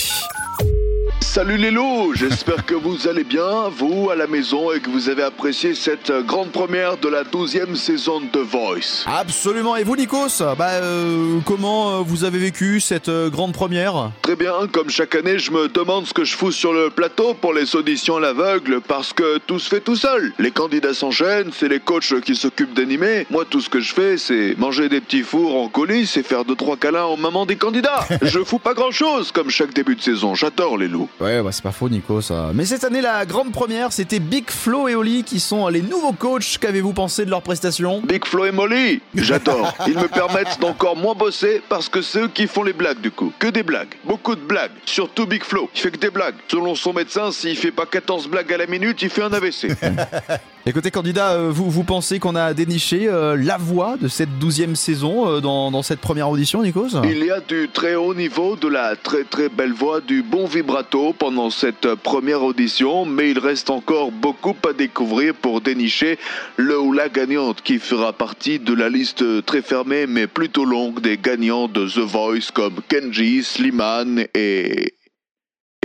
Salut 1.20 1.56
les 1.56 1.70
loups, 1.70 2.14
j'espère 2.14 2.64
que 2.64 2.75
vous 2.75 3.08
allez 3.08 3.25
bien, 3.25 3.68
vous 3.68 4.11
à 4.11 4.16
la 4.16 4.26
maison, 4.26 4.73
et 4.73 4.80
que 4.80 4.88
vous 4.88 5.08
avez 5.08 5.23
apprécié 5.23 5.75
cette 5.75 6.11
grande 6.26 6.50
première 6.50 6.96
de 6.96 7.08
la 7.08 7.25
12e 7.25 7.75
saison 7.75 8.20
de 8.20 8.40
Voice. 8.40 9.04
Absolument. 9.06 9.76
Et 9.76 9.85
vous, 9.85 9.96
Nikos, 9.96 10.42
bah 10.56 10.70
euh, 10.82 11.38
comment 11.44 11.90
euh, 11.90 12.00
vous 12.00 12.25
avez 12.25 12.38
vécu 12.38 12.80
cette 12.80 13.08
euh, 13.08 13.28
grande 13.28 13.52
première? 13.52 14.12
Très 14.23 14.37
bien, 14.37 14.52
comme 14.73 14.88
chaque 14.88 15.14
année, 15.14 15.38
je 15.38 15.50
me 15.50 15.68
demande 15.68 16.06
ce 16.06 16.14
que 16.14 16.25
je 16.25 16.35
fous 16.37 16.52
sur 16.52 16.73
le 16.73 16.88
plateau 16.90 17.35
pour 17.35 17.52
les 17.52 17.76
auditions 17.76 18.16
à 18.16 18.20
l'aveugle, 18.20 18.80
parce 18.80 19.12
que 19.12 19.38
tout 19.38 19.58
se 19.58 19.68
fait 19.68 19.80
tout 19.80 19.96
seul. 19.96 20.32
Les 20.38 20.50
candidats 20.50 20.94
s'enchaînent, 20.94 21.50
c'est 21.52 21.68
les 21.68 21.80
coachs 21.80 22.20
qui 22.23 22.35
s'occupent 22.35 22.75
d'animer. 22.75 23.26
Moi, 23.30 23.44
tout 23.49 23.61
ce 23.61 23.68
que 23.68 23.80
je 23.80 23.92
fais, 23.92 24.16
c'est 24.16 24.54
manger 24.58 24.88
des 24.88 25.00
petits 25.00 25.23
fours 25.23 25.56
en 25.56 25.68
coulisses 25.68 26.16
et 26.16 26.23
faire 26.23 26.44
deux 26.44 26.56
trois 26.56 26.76
câlins 26.76 27.04
aux 27.04 27.16
mamans 27.16 27.46
des 27.46 27.56
candidats. 27.56 28.06
je 28.23 28.42
fous 28.42 28.58
pas 28.58 28.75
grand 28.75 28.90
chose, 28.90 29.32
comme 29.32 29.50
chaque 29.50 29.75
début 29.75 29.96
de 29.96 30.02
saison. 30.02 30.35
J'adore 30.35 30.78
les 30.78 30.88
loups. 30.88 31.06
Ouais, 31.21 31.27
Ouais, 31.37 31.43
bah 31.43 31.51
c'est 31.53 31.63
pas 31.63 31.73
faux, 31.73 31.89
Nico, 31.89 32.21
ça. 32.21 32.51
Mais 32.55 32.65
cette 32.65 32.85
année, 32.85 33.01
la 33.01 33.27
grande 33.27 33.53
première, 33.53 33.93
c'était 33.93 34.21
Big 34.21 34.51
Flo 34.51 34.89
et 34.89 34.95
Oli 34.95 35.25
qui 35.25 35.41
sont 35.41 35.69
les 35.69 35.83
nouveaux 35.83 36.13
coachs. 36.13 36.59
Qu'avez-vous 36.61 36.93
pensé 36.93 37.25
de 37.25 37.31
leur 37.31 37.43
prestation? 37.43 38.01
Big 38.01 38.25
Flo 38.25 38.47
et 38.47 38.53
Molly, 38.53 39.01
j'adore. 39.15 39.75
Ils 39.87 39.99
me 39.99 40.09
permettent 40.09 40.59
d'encore 40.61 40.97
moins 40.97 41.15
bosser 41.15 41.63
parce 41.69 41.89
que 41.89 42.01
c'est 42.01 42.21
eux 42.21 42.29
qui 42.29 42.47
font 42.47 42.63
les 42.63 42.73
blagues 42.73 43.01
du 43.01 43.11
coup. 43.11 43.33
Que 43.39 43.49
des 43.49 43.63
blagues, 43.63 43.95
beaucoup 44.05 44.35
de 44.35 44.41
blagues. 44.41 44.71
Surtout 44.85 45.27
Big 45.27 45.43
Flo, 45.45 45.69
il 45.75 45.81
fait 45.81 45.91
que 45.91 45.99
des 45.99 46.11
blagues. 46.11 46.37
Selon 46.49 46.75
son 46.75 46.93
médecin, 46.93 47.33
s'il 47.33 47.57
fait 47.57 47.73
pas 47.73 47.87
14 47.87 48.29
blagues 48.29 48.53
à 48.53 48.57
la 48.59 48.67
minute, 48.67 49.03
il 49.03 49.11
fait 49.11 49.23
un 49.23 49.33
AVC. 49.33 49.69
Écoutez, 50.68 50.90
candidat, 50.90 51.35
euh, 51.35 51.49
vous, 51.49 51.70
vous 51.70 51.85
pensez 51.85 52.18
qu'on 52.18 52.35
a 52.35 52.52
déniché 52.52 53.06
euh, 53.06 53.37
la 53.37 53.56
voix 53.56 53.96
de 53.96 54.08
cette 54.08 54.40
douzième 54.40 54.75
saison 54.75 55.30
euh, 55.30 55.40
dans, 55.40 55.82
cette 55.85 56.00
première 56.00 56.28
audition, 56.28 56.61
Nikos? 56.61 56.88
Il 57.04 57.25
y 57.25 57.30
a 57.30 57.38
du 57.38 57.68
très 57.73 57.94
haut 57.94 58.16
niveau, 58.16 58.56
de 58.56 58.66
la 58.66 58.96
très 58.96 59.23
très 59.23 59.49
belle 59.49 59.73
voix, 59.73 60.00
du 60.00 60.25
bon 60.25 60.44
vibrato 60.46 61.14
pendant 61.16 61.50
cette 61.50 61.94
première 61.94 62.42
audition, 62.42 63.04
mais 63.04 63.30
il 63.30 63.38
reste 63.38 63.70
encore 63.70 64.11
beaucoup 64.11 64.56
à 64.68 64.73
découvrir 64.73 65.37
pour 65.37 65.61
dénicher 65.61 66.18
le 66.56 66.80
ou 66.80 66.92
la 66.92 67.08
gagnante 67.11 67.62
qui 67.62 67.78
fera 67.78 68.12
partie 68.12 68.58
de 68.58 68.75
la 68.75 68.88
liste 68.88 69.25
très 69.46 69.62
fermée 69.62 70.08
mais 70.08 70.26
plutôt 70.26 70.64
longue 70.64 71.00
des 71.00 71.16
gagnants 71.16 71.68
de 71.68 71.87
The 71.87 71.99
Voice 71.99 72.50
comme 72.52 72.80
Kenji, 72.88 73.44
Slimane 73.44 74.25
et... 74.35 74.96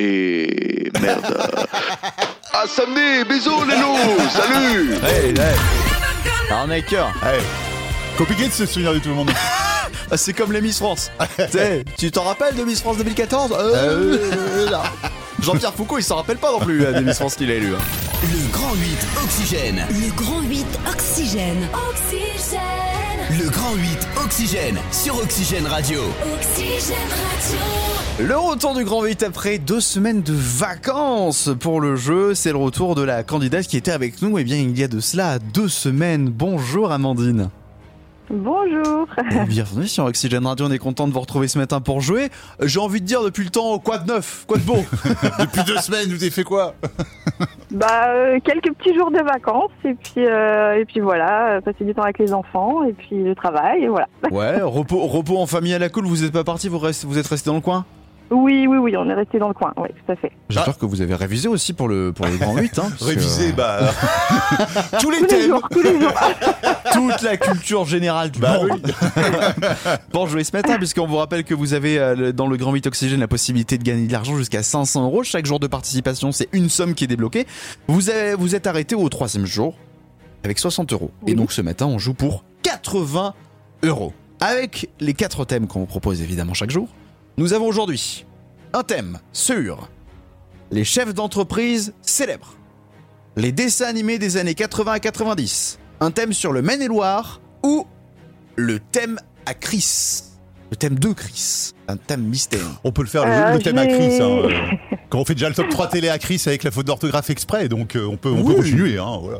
et... 0.01 0.91
merde. 1.01 1.25
à 2.53 2.67
samedi, 2.67 3.24
bisous 3.29 3.63
les 3.67 3.75
loups, 3.75 4.22
salut 4.31 4.93
Hey, 5.03 5.29
hey. 5.29 6.51
Arnaqueur 6.51 7.12
Ouais. 7.24 7.39
Compliqué 8.17 8.48
de 8.48 8.51
se 8.51 8.65
souvenir 8.65 8.93
de 8.93 9.00
tout 9.00 9.10
le 9.10 9.15
monde. 9.15 9.31
Ah, 10.13 10.17
C'est 10.17 10.34
comme 10.34 10.51
les 10.51 10.60
Miss 10.60 10.77
France. 10.77 11.10
Tu 11.98 12.12
t'en 12.12 12.24
rappelles 12.24 12.55
de 12.55 12.63
Miss 12.65 12.81
France 12.81 12.98
2014 12.98 13.55
Euh, 13.58 14.70
non. 14.70 14.81
Jean-Pierre 15.41 15.74
Foucault, 15.74 15.98
il 16.00 16.03
s'en 16.03 16.17
rappelle 16.17 16.38
pas 16.38 16.51
non 16.51 16.60
plus 16.60 16.84
euh, 16.84 16.91
des 16.91 17.00
Miss 17.01 17.15
France 17.17 17.36
qu'il 17.36 17.50
a 17.50 17.53
élu. 17.55 17.70
Le 17.72 18.51
Grand 18.51 18.74
8 18.74 18.98
Oxygène. 19.24 19.86
Le 19.89 20.12
grand 20.13 20.41
8 20.41 20.65
Oxygène. 20.91 21.67
Oxygène. 21.89 22.90
Le 23.39 23.50
Grand 23.50 23.75
8 23.75 24.07
Oxygène 24.25 24.77
sur 24.91 25.15
Oxygène 25.15 25.65
Radio. 25.65 26.01
Oxygène 26.33 26.97
Radio. 27.07 28.27
Le 28.27 28.35
retour 28.35 28.75
du 28.75 28.83
Grand 28.83 29.05
8 29.05 29.23
après 29.23 29.57
deux 29.57 29.79
semaines 29.79 30.21
de 30.21 30.33
vacances 30.33 31.50
pour 31.61 31.79
le 31.79 31.95
jeu, 31.95 32.35
c'est 32.35 32.51
le 32.51 32.57
retour 32.57 32.93
de 32.93 33.03
la 33.03 33.23
candidate 33.23 33.67
qui 33.67 33.77
était 33.77 33.91
avec 33.91 34.21
nous, 34.21 34.38
et 34.38 34.43
bien 34.43 34.57
il 34.57 34.77
y 34.77 34.83
a 34.83 34.89
de 34.89 35.00
cela 35.00 35.39
deux 35.39 35.69
semaines. 35.69 36.27
Bonjour 36.27 36.91
Amandine. 36.91 37.50
Bonjour. 38.33 39.07
Bienvenue 39.47 39.88
sur 39.88 40.05
Oxygène 40.05 40.45
Radio, 40.45 40.65
on 40.67 40.71
est 40.71 40.77
content 40.77 41.05
de 41.07 41.13
vous 41.13 41.19
retrouver 41.19 41.47
ce 41.50 41.57
matin 41.57 41.81
pour 41.81 42.00
jouer. 42.00 42.29
J'ai 42.61 42.79
envie 42.79 43.01
de 43.01 43.05
dire 43.05 43.21
depuis 43.23 43.43
le 43.43 43.50
temps, 43.50 43.77
quoi 43.79 43.97
de 43.97 44.07
neuf, 44.11 44.45
quoi 44.47 44.57
de 44.57 44.63
beau 44.63 44.77
Depuis 45.39 45.63
deux 45.65 45.77
semaines, 45.77 46.07
vous 46.07 46.21
avez 46.23 46.31
fait 46.31 46.43
quoi 46.43 46.73
Bah 47.71 48.07
euh, 48.07 48.39
quelques 48.43 48.73
petits 48.73 48.93
jours 48.95 49.11
de 49.11 49.19
vacances 49.23 49.71
et 49.85 49.93
puis 49.93 50.25
euh, 50.25 50.79
et 50.79 50.85
puis 50.85 51.00
voilà, 51.00 51.51
euh, 51.57 51.61
passer 51.61 51.83
du 51.85 51.93
temps 51.93 52.03
avec 52.03 52.19
les 52.19 52.33
enfants 52.33 52.83
et 52.83 52.93
puis 52.93 53.23
le 53.23 53.33
travail 53.35 53.83
et 53.83 53.88
voilà. 53.88 54.07
Ouais, 54.29 54.61
repos, 54.61 55.05
repos 55.07 55.38
en 55.38 55.45
famille 55.45 55.73
à 55.73 55.79
la 55.79 55.89
cool, 55.89 56.05
vous 56.05 56.23
êtes 56.23 56.33
pas 56.33 56.43
parti, 56.43 56.67
vous, 56.69 56.79
restez- 56.79 57.07
vous 57.07 57.17
êtes 57.17 57.27
resté 57.27 57.50
dans 57.50 57.55
le 57.55 57.61
coin? 57.61 57.85
Oui 58.31 58.65
oui 58.65 58.77
oui, 58.77 58.95
on 58.97 59.09
est 59.09 59.13
resté 59.13 59.39
dans 59.39 59.50
le 59.50 59.53
coin, 59.53 59.73
oui 59.77 59.89
tout 60.05 60.11
à 60.11 60.15
fait. 60.15 60.31
J'espère 60.50 60.77
que 60.77 60.85
vous 60.85 61.01
avez 61.01 61.15
révisé 61.15 61.47
aussi 61.50 61.73
pour 61.73 61.88
le, 61.89 62.13
pour 62.13 62.25
le 62.25 62.38
Grand 62.38 62.55
8. 62.55 62.79
Hein, 62.79 62.89
que- 62.97 63.03
Réviser, 63.03 63.51
bah. 63.51 63.79
tous 65.01 65.09
les 65.11 65.17
Tous 65.17 65.21
les 65.23 65.27
thèmes. 65.27 65.50
jours, 65.50 65.67
tous 65.69 65.81
les 65.81 66.00
jours. 66.00 66.13
toute 66.93 67.21
la 67.21 67.38
culture 67.38 67.85
générale 67.85 68.31
du 68.31 68.39
Bah 68.39 68.57
monde. 68.59 68.81
Pour 70.11 70.27
jouer 70.27 70.43
ce 70.43 70.55
matin, 70.55 70.77
puisqu'on 70.77 71.07
vous 71.07 71.17
rappelle 71.17 71.43
que 71.43 71.53
vous 71.53 71.73
avez 71.73 71.97
euh, 72.00 72.31
dans 72.31 72.47
le 72.47 72.57
Grand 72.57 72.71
8 72.73 72.88
Oxygène 72.88 73.19
la 73.19 73.27
possibilité 73.27 73.77
de 73.77 73.83
gagner 73.83 74.07
de 74.07 74.11
l'argent 74.11 74.38
jusqu'à 74.38 74.63
500 74.63 75.03
euros. 75.05 75.23
Chaque 75.23 75.45
jour 75.45 75.59
de 75.59 75.67
participation, 75.67 76.31
c'est 76.31 76.47
une 76.53 76.69
somme 76.69 76.93
qui 76.95 77.03
est 77.05 77.07
débloquée. 77.07 77.47
Vous, 77.88 78.09
avez- 78.09 78.35
vous 78.35 78.55
êtes 78.55 78.67
arrêté 78.67 78.95
au 78.95 79.07
troisième 79.09 79.45
jour 79.45 79.75
avec 80.43 80.57
60 80.59 80.93
euros. 80.93 81.11
Et 81.27 81.31
Oui. 81.31 81.35
donc 81.35 81.51
ce 81.51 81.61
matin, 81.61 81.85
on 81.85 81.97
joue 82.00 82.13
pour 82.13 82.43
80 82.63 83.33
euros. 83.83 84.13
Avec 84.39 84.89
les 85.00 85.13
quatre 85.13 85.45
thèmes 85.45 85.67
qu'on 85.67 85.79
vous 85.81 85.85
propose 85.85 86.21
évidemment 86.21 86.53
chaque 86.53 86.71
jour, 86.71 86.88
nous 87.41 87.53
avons 87.53 87.65
aujourd'hui 87.65 88.24
un 88.71 88.83
thème 88.83 89.17
sur 89.33 89.89
les 90.69 90.83
chefs 90.83 91.12
d'entreprise 91.15 91.91
célèbres, 92.03 92.53
les 93.36 93.51
dessins 93.51 93.88
animés 93.88 94.19
des 94.19 94.38
années 94.38 94.53
80 94.53 94.91
à 94.91 95.00
90, 95.00 95.79
un 96.01 96.12
thème 96.12 96.33
sur 96.33 96.51
le 96.53 96.62
Maine-et-Loire 96.62 97.41
ou 97.63 97.88
le 98.57 98.79
thème 98.79 99.17
à 99.48 99.55
Chris. 99.55 100.21
Le 100.69 100.75
thème 100.77 101.00
de 101.00 101.13
Chris. 101.13 101.71
Un 101.88 101.98
thème 101.98 102.21
mystère. 102.21 102.62
On 102.83 102.91
peut 102.91 103.01
le 103.01 103.07
faire, 103.07 103.25
le, 103.25 103.31
Euh, 103.31 103.53
le 103.53 103.60
thème 103.60 103.79
à 103.79 103.88
Chris. 103.88 104.21
Hein, 104.21 104.29
euh, 104.43 104.50
quand 105.10 105.17
on 105.17 105.25
fait 105.25 105.33
déjà 105.33 105.50
le 105.50 105.55
top 105.55 105.67
3 105.69 105.88
télé 105.88 106.10
à 106.10 106.19
Chris 106.19 106.43
avec 106.45 106.62
la 106.62 106.69
faute 106.69 106.86
d'orthographe 106.86 107.31
exprès, 107.31 107.67
donc 107.69 107.95
euh, 107.95 108.05
on 108.05 108.18
peut, 108.18 108.29
on 108.29 108.44
peut 108.46 108.53
continuer. 108.53 109.00
Hein, 109.00 109.18
voilà. 109.20 109.39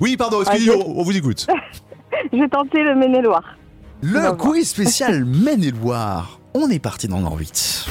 Oui, 0.00 0.16
pardon, 0.16 0.42
Ah, 0.46 0.54
on, 0.74 1.00
on 1.00 1.02
vous 1.02 1.14
écoute. 1.14 1.46
J'ai 2.32 2.48
tenté 2.48 2.82
le 2.82 2.94
Maine-et-Loire. 2.96 3.58
Le 4.00 4.32
quiz 4.36 4.70
spécial 4.70 5.24
Maine-et-Loire. 5.26 6.39
On 6.54 6.68
est 6.70 6.78
parti 6.78 7.06
dans 7.08 7.18
le 7.18 7.24
Grand 7.24 7.36
8. 7.36 7.86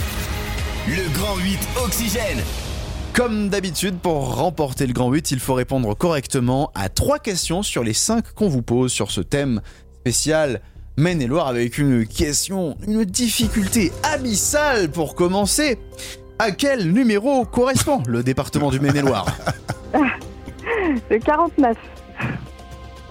Le 0.88 1.14
Grand 1.14 1.38
8 1.38 1.60
Oxygène. 1.86 2.40
Comme 3.14 3.50
d'habitude, 3.50 3.98
pour 4.00 4.36
remporter 4.36 4.86
le 4.86 4.94
Grand 4.94 5.12
8, 5.12 5.32
il 5.32 5.40
faut 5.40 5.54
répondre 5.54 5.96
correctement 5.96 6.72
à 6.76 6.90
trois 6.90 7.20
questions 7.20 7.64
sur 7.64 7.84
les 7.84 7.94
cinq 7.94 8.34
qu'on 8.34 8.50
vous 8.50 8.62
pose 8.62 8.92
sur 8.92 9.12
ce 9.12 9.22
thème 9.22 9.62
spécial 10.02 10.62
Maine-et-Loire 10.98 11.48
avec 11.48 11.78
une 11.78 12.06
question, 12.06 12.76
une 12.86 13.06
difficulté 13.06 13.92
abyssale 14.04 14.90
pour 14.92 15.16
commencer. 15.16 15.80
À 16.38 16.52
quel 16.52 16.92
numéro 16.92 17.46
correspond 17.46 18.02
le 18.08 18.24
département 18.24 18.70
du 18.72 18.80
Maine-et-Loire? 18.80 19.26
Le 21.10 21.20
49. 21.20 21.78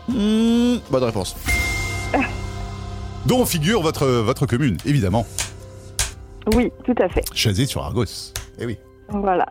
Hmm, 0.09 0.77
Bonne 0.91 1.05
réponse. 1.05 1.37
Dont 3.29 3.45
figure 3.45 3.83
votre, 3.83 4.07
votre 4.07 4.47
commune, 4.47 4.79
évidemment. 4.87 5.27
Oui, 6.55 6.73
tout 6.87 6.95
à 6.99 7.11
fait. 7.11 7.23
Chazé 7.35 7.67
sur 7.67 7.83
Argos. 7.83 8.33
Eh 8.59 8.65
oui. 8.65 8.79
Voilà. 9.11 9.47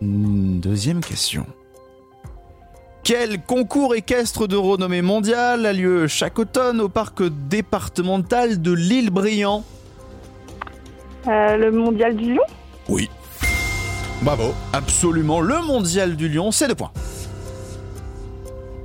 Deuxième 0.00 1.02
question. 1.02 1.46
Quel 3.04 3.40
concours 3.42 3.94
équestre 3.94 4.48
de 4.48 4.56
renommée 4.56 5.02
mondiale 5.02 5.66
a 5.66 5.72
lieu 5.72 6.08
chaque 6.08 6.36
automne 6.40 6.80
au 6.80 6.88
parc 6.88 7.22
départemental 7.22 8.60
de 8.60 8.72
l'île 8.72 9.10
Briand 9.10 9.62
Euh, 11.28 11.56
le 11.56 11.70
mondial 11.70 12.16
du 12.16 12.34
lion? 12.34 12.42
Oui. 12.88 13.08
Bravo. 14.22 14.52
Absolument, 14.72 15.40
le 15.40 15.60
mondial 15.62 16.16
du 16.16 16.28
lion, 16.28 16.50
c'est 16.50 16.66
deux 16.66 16.74
points. 16.74 16.90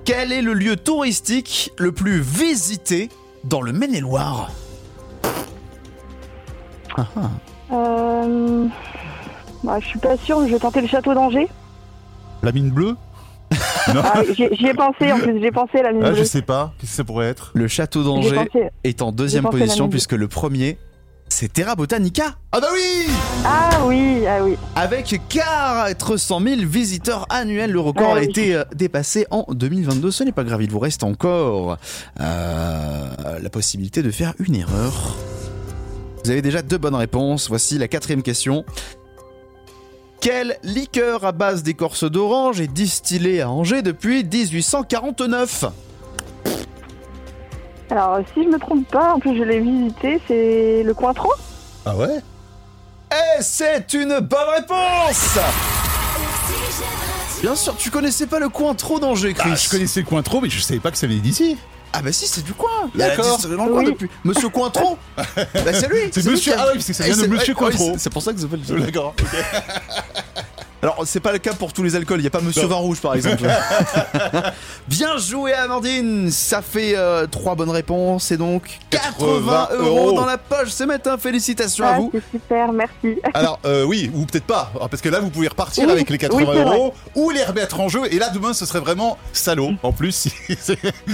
Quel 0.06 0.32
est 0.32 0.44
le 0.44 0.54
lieu 0.54 0.76
touristique 0.78 1.72
le 1.80 1.92
plus 1.92 2.22
visité 2.22 3.10
dans 3.48 3.62
le 3.62 3.72
Maine-et-Loire 3.74 4.52
Ah, 6.98 7.06
ah. 7.16 7.30
euh... 7.74 8.66
bah, 9.64 9.78
Je 9.80 9.86
suis 9.88 10.00
pas 10.00 10.18
sûre, 10.18 10.46
je 10.48 10.52
vais 10.54 10.60
tenter 10.60 10.82
le 10.82 10.88
château 10.88 11.14
d'Angers. 11.14 11.48
La 12.44 12.52
mine 12.52 12.70
bleue 12.72 12.96
Non. 13.94 14.02
Ah, 14.04 14.22
J'y 14.36 14.66
ai 14.68 14.74
pensé 14.74 15.12
en 15.12 15.20
plus, 15.20 15.40
j'ai 15.42 15.52
pensé 15.52 15.80
à 15.80 15.84
la 15.84 15.92
mine 15.94 16.04
Ah, 16.04 16.10
je 16.12 16.16
bleue. 16.16 16.26
sais 16.26 16.42
pas. 16.42 16.74
Qu'est-ce 16.80 16.92
que 16.92 16.98
ça 16.98 17.04
pourrait 17.04 17.28
être? 17.28 17.52
Le 17.54 17.68
château 17.68 18.04
d'Angers 18.04 18.50
est 18.84 19.02
en 19.02 19.12
deuxième 19.12 19.46
position 19.46 19.88
puisque 19.90 20.12
le 20.14 20.28
premier, 20.28 20.78
c'est 21.40 21.54
Terra 21.54 21.76
Botanica. 21.76 22.36
Ah 22.52 22.60
bah 22.60 22.70
oui 22.74 23.06
Ah 23.46 23.86
oui, 23.86 24.26
ah 24.26 24.44
oui. 24.44 24.58
Avec 24.76 25.22
400 25.30 26.40
000 26.42 26.62
visiteurs 26.64 27.28
annuels, 27.30 27.72
le 27.72 27.80
record 27.80 28.14
Ah 28.14 28.18
a 28.18 28.20
oui. 28.22 28.26
été 28.26 28.56
euh, 28.56 28.64
dépassé 28.74 29.28
en 29.30 29.46
2022. 29.48 30.10
Ce 30.10 30.24
n'est 30.24 30.32
pas 30.32 30.44
grave, 30.44 30.64
il 30.64 30.72
vous 30.72 30.80
reste 30.80 31.04
encore 31.04 31.78
euh, 32.20 33.40
la 33.40 33.50
possibilité 33.52 34.02
de 34.02 34.10
faire 34.10 34.34
une 34.40 34.56
erreur. 34.56 35.16
Vous 36.24 36.32
avez 36.32 36.42
déjà 36.42 36.64
deux 36.64 36.80
bonnes 36.80 36.96
réponses. 36.96 37.50
Voici 37.50 37.78
la 37.78 37.88
quatrième 37.88 38.24
question. 38.24 38.66
Quelle 40.20 40.58
liqueur 40.64 41.24
à 41.24 41.34
base 41.34 41.62
d'écorce 41.62 42.04
d'orange 42.04 42.62
est 42.62 42.74
distillée 42.74 43.42
à 43.42 43.52
Angers 43.52 43.84
depuis 43.84 44.24
1849 44.24 45.66
Alors, 47.90 48.20
si 48.34 48.44
je 48.44 48.50
me 48.50 48.60
trompe 48.60 48.88
pas, 48.90 49.14
en 49.14 49.20
plus 49.20 49.38
je 49.38 49.44
l'ai 49.44 49.60
visité, 49.60 50.20
c'est 50.28 50.84
le 50.84 50.94
Cointreau 50.94 51.32
Ah 51.86 51.96
ouais? 51.96 52.20
Et 53.12 53.42
c'est 53.42 53.94
une 53.94 54.20
bonne 54.20 54.50
réponse 54.56 55.38
Bien 57.42 57.56
sûr, 57.56 57.76
tu 57.78 57.90
connaissais 57.92 58.26
pas 58.26 58.40
le 58.40 58.50
coin 58.50 58.74
trop 58.76 59.00
d'Angers, 59.00 59.34
Chris. 59.34 59.50
Ah, 59.54 59.56
Je 59.56 59.70
connaissais 59.70 60.02
le 60.02 60.06
coin 60.06 60.22
trop, 60.24 60.42
mais 60.42 60.50
je 60.50 60.60
savais 60.60 60.80
pas 60.80 60.92
que 60.92 60.98
ça 60.98 61.08
venait 61.08 61.20
d'ici. 61.20 61.56
Ah 61.94 62.02
bah 62.02 62.12
si, 62.12 62.28
c'est 62.28 62.44
du 62.44 62.54
coin. 62.54 62.70
Il 62.94 63.00
y 63.00 63.04
a 63.04 63.08
la 63.08 63.16
D'accord. 63.16 63.32
distillerie 63.38 63.58
dans 63.58 63.66
le 63.66 63.72
coin 63.72 63.84
Oui. 63.86 63.92
depuis. 63.92 64.10
Monsieur 64.26 64.50
Cointreau 64.50 64.98
Bah 65.16 65.24
c'est 65.74 65.88
lui 65.88 66.00
C'est 66.12 66.26
monsieur- 66.26 66.54
ah 66.58 66.66
oui, 66.68 66.74
parce 66.74 66.86
que 66.88 66.94
ça 66.94 67.04
vient 67.06 67.14
Eh, 67.14 67.16
de 67.16 67.22
c'est- 67.22 67.28
monsieur 67.30 67.56
C'est 67.98 68.10
pour 68.12 68.22
ça 68.22 68.34
que 68.34 68.40
ça 68.40 68.48
s'appelle 68.50 68.82
D'accord. 68.86 69.14
Alors, 70.84 71.02
c'est 71.06 71.20
pas 71.20 71.32
le 71.32 71.40
cas 71.40 71.54
pour 71.54 71.74
tous 71.74 71.82
les 71.82 71.96
alcools, 71.96 72.20
il 72.20 72.24
y 72.24 72.28
a 72.28 72.30
pas 72.30 72.40
Monsieur 72.40 72.62
Non. 72.64 72.68
Vin 72.70 72.76
Rouge 72.76 73.00
par 73.02 73.16
exemple. 73.16 73.44
Bien 74.88 75.18
joué, 75.18 75.54
Amandine 75.54 76.30
Ça 76.32 76.62
fait 76.62 76.94
euh, 76.96 77.26
trois 77.28 77.56
bonnes 77.56 77.70
réponses 77.72 78.32
et 78.32 78.38
donc 78.38 78.78
80 78.92 79.70
euros 79.80 79.86
euros. 80.10 80.12
dans 80.14 80.26
la 80.26 80.38
poche 80.38 80.70
ce 80.70 80.84
matin. 80.84 81.18
Félicitations 81.18 81.86
à 81.86 81.90
Ah, 81.94 81.98
vous. 82.00 82.12
c'est 82.14 82.24
super, 82.32 82.72
merci. 82.72 83.20
Alors 83.34 83.60
euh, 83.66 83.84
oui, 83.86 84.12
ou 84.14 84.26
peut-être 84.26 84.46
pas, 84.46 84.72
Alors, 84.76 84.90
parce 84.90 85.02
que 85.02 85.10
là 85.10 85.20
vous 85.20 85.30
pouvez 85.32 85.48
repartir 85.48 85.86
Oui, 85.86 85.92
avec 85.92 86.10
les 86.10 86.18
80 86.20 86.38
oui, 86.40 86.46
c'est 86.56 86.64
vrai. 86.64 86.76
euros 86.78 86.94
ou 87.16 87.30
les 87.32 87.44
remettre 87.44 87.80
en 87.80 87.90
jeu. 87.90 88.02
Et 88.12 88.20
là 88.20 88.30
demain 88.30 88.54
ce 88.54 88.66
serait 88.68 88.80
vraiment 88.80 89.18
salaud. 89.34 89.72
En 89.84 89.92
plus, 89.92 90.28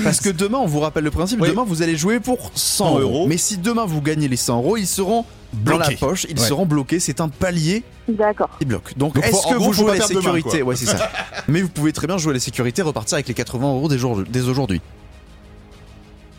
Parce 0.03 0.19
que 0.19 0.29
demain, 0.29 0.57
on 0.59 0.65
vous 0.67 0.79
rappelle 0.81 1.03
le 1.05 1.11
principe, 1.11 1.39
Oui. 1.41 1.49
demain 1.49 1.63
vous 1.65 1.81
allez 1.81 1.95
jouer 1.95 2.19
pour 2.19 2.51
100 2.55 2.85
100 2.85 2.89
euros. 2.99 2.99
euros. 3.01 3.27
Mais 3.27 3.37
si 3.37 3.57
demain 3.57 3.85
vous 3.85 4.01
gagnez 4.01 4.27
les 4.27 4.35
100 4.37 4.57
euros, 4.57 4.77
ils 4.77 4.87
seront 4.87 5.25
dans 5.53 5.77
la 5.77 5.89
poche, 5.99 6.25
ils 6.29 6.39
Ouais. 6.39 6.45
seront 6.45 6.65
bloqués. 6.65 6.99
C'est 6.99 7.21
un 7.21 7.29
palier 7.29 7.83
D'accord. 8.07 8.49
qui 8.59 8.65
bloque. 8.65 8.97
Donc, 8.97 9.17
est-ce 9.17 9.35
en 9.47 9.49
que 9.51 9.55
gros, 9.55 9.65
vous 9.65 9.73
faut 9.73 9.73
jouez 9.73 9.85
pas 9.85 9.91
la 9.93 9.97
perdre 9.99 10.13
demain, 10.13 10.21
sécurité 10.35 10.59
quoi. 10.59 10.69
Ouais, 10.69 10.75
c'est 10.75 10.85
ça. 10.85 11.09
Mais 11.47 11.61
vous 11.61 11.69
pouvez 11.69 11.91
très 11.93 12.07
bien 12.07 12.17
jouer 12.17 12.33
la 12.33 12.39
sécurité, 12.39 12.81
repartir 12.81 13.15
avec 13.15 13.27
les 13.27 13.33
80 13.33 13.67
euros 13.67 13.87
dès, 13.87 13.97
jour- 13.97 14.23
dès 14.27 14.41
aujourd'hui. 14.41 14.81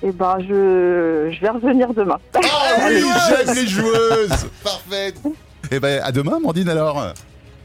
Et 0.02 0.12
ben, 0.12 0.36
je, 0.40 1.30
je 1.34 1.40
vais 1.40 1.48
revenir 1.48 1.92
demain. 1.94 2.18
Ah 2.34 2.88
oui, 2.88 3.02
j'aime 3.46 3.54
les 3.54 3.66
joueuses. 3.66 4.46
Parfait. 4.64 5.14
Et 5.70 5.80
ben 5.80 6.02
à 6.02 6.12
demain, 6.12 6.38
Mandine 6.40 6.68
alors. 6.68 7.12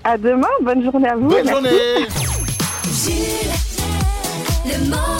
À 0.03 0.17
demain, 0.17 0.47
bonne 0.61 0.83
journée 0.83 1.09
à 1.09 1.15
vous. 1.17 1.31
et 1.33 1.43
Bonne 1.43 1.63
merci. 1.63 2.23
journée. 2.23 2.49
Jules, 2.93 3.49
le 4.65 4.89
morning. 4.89 5.18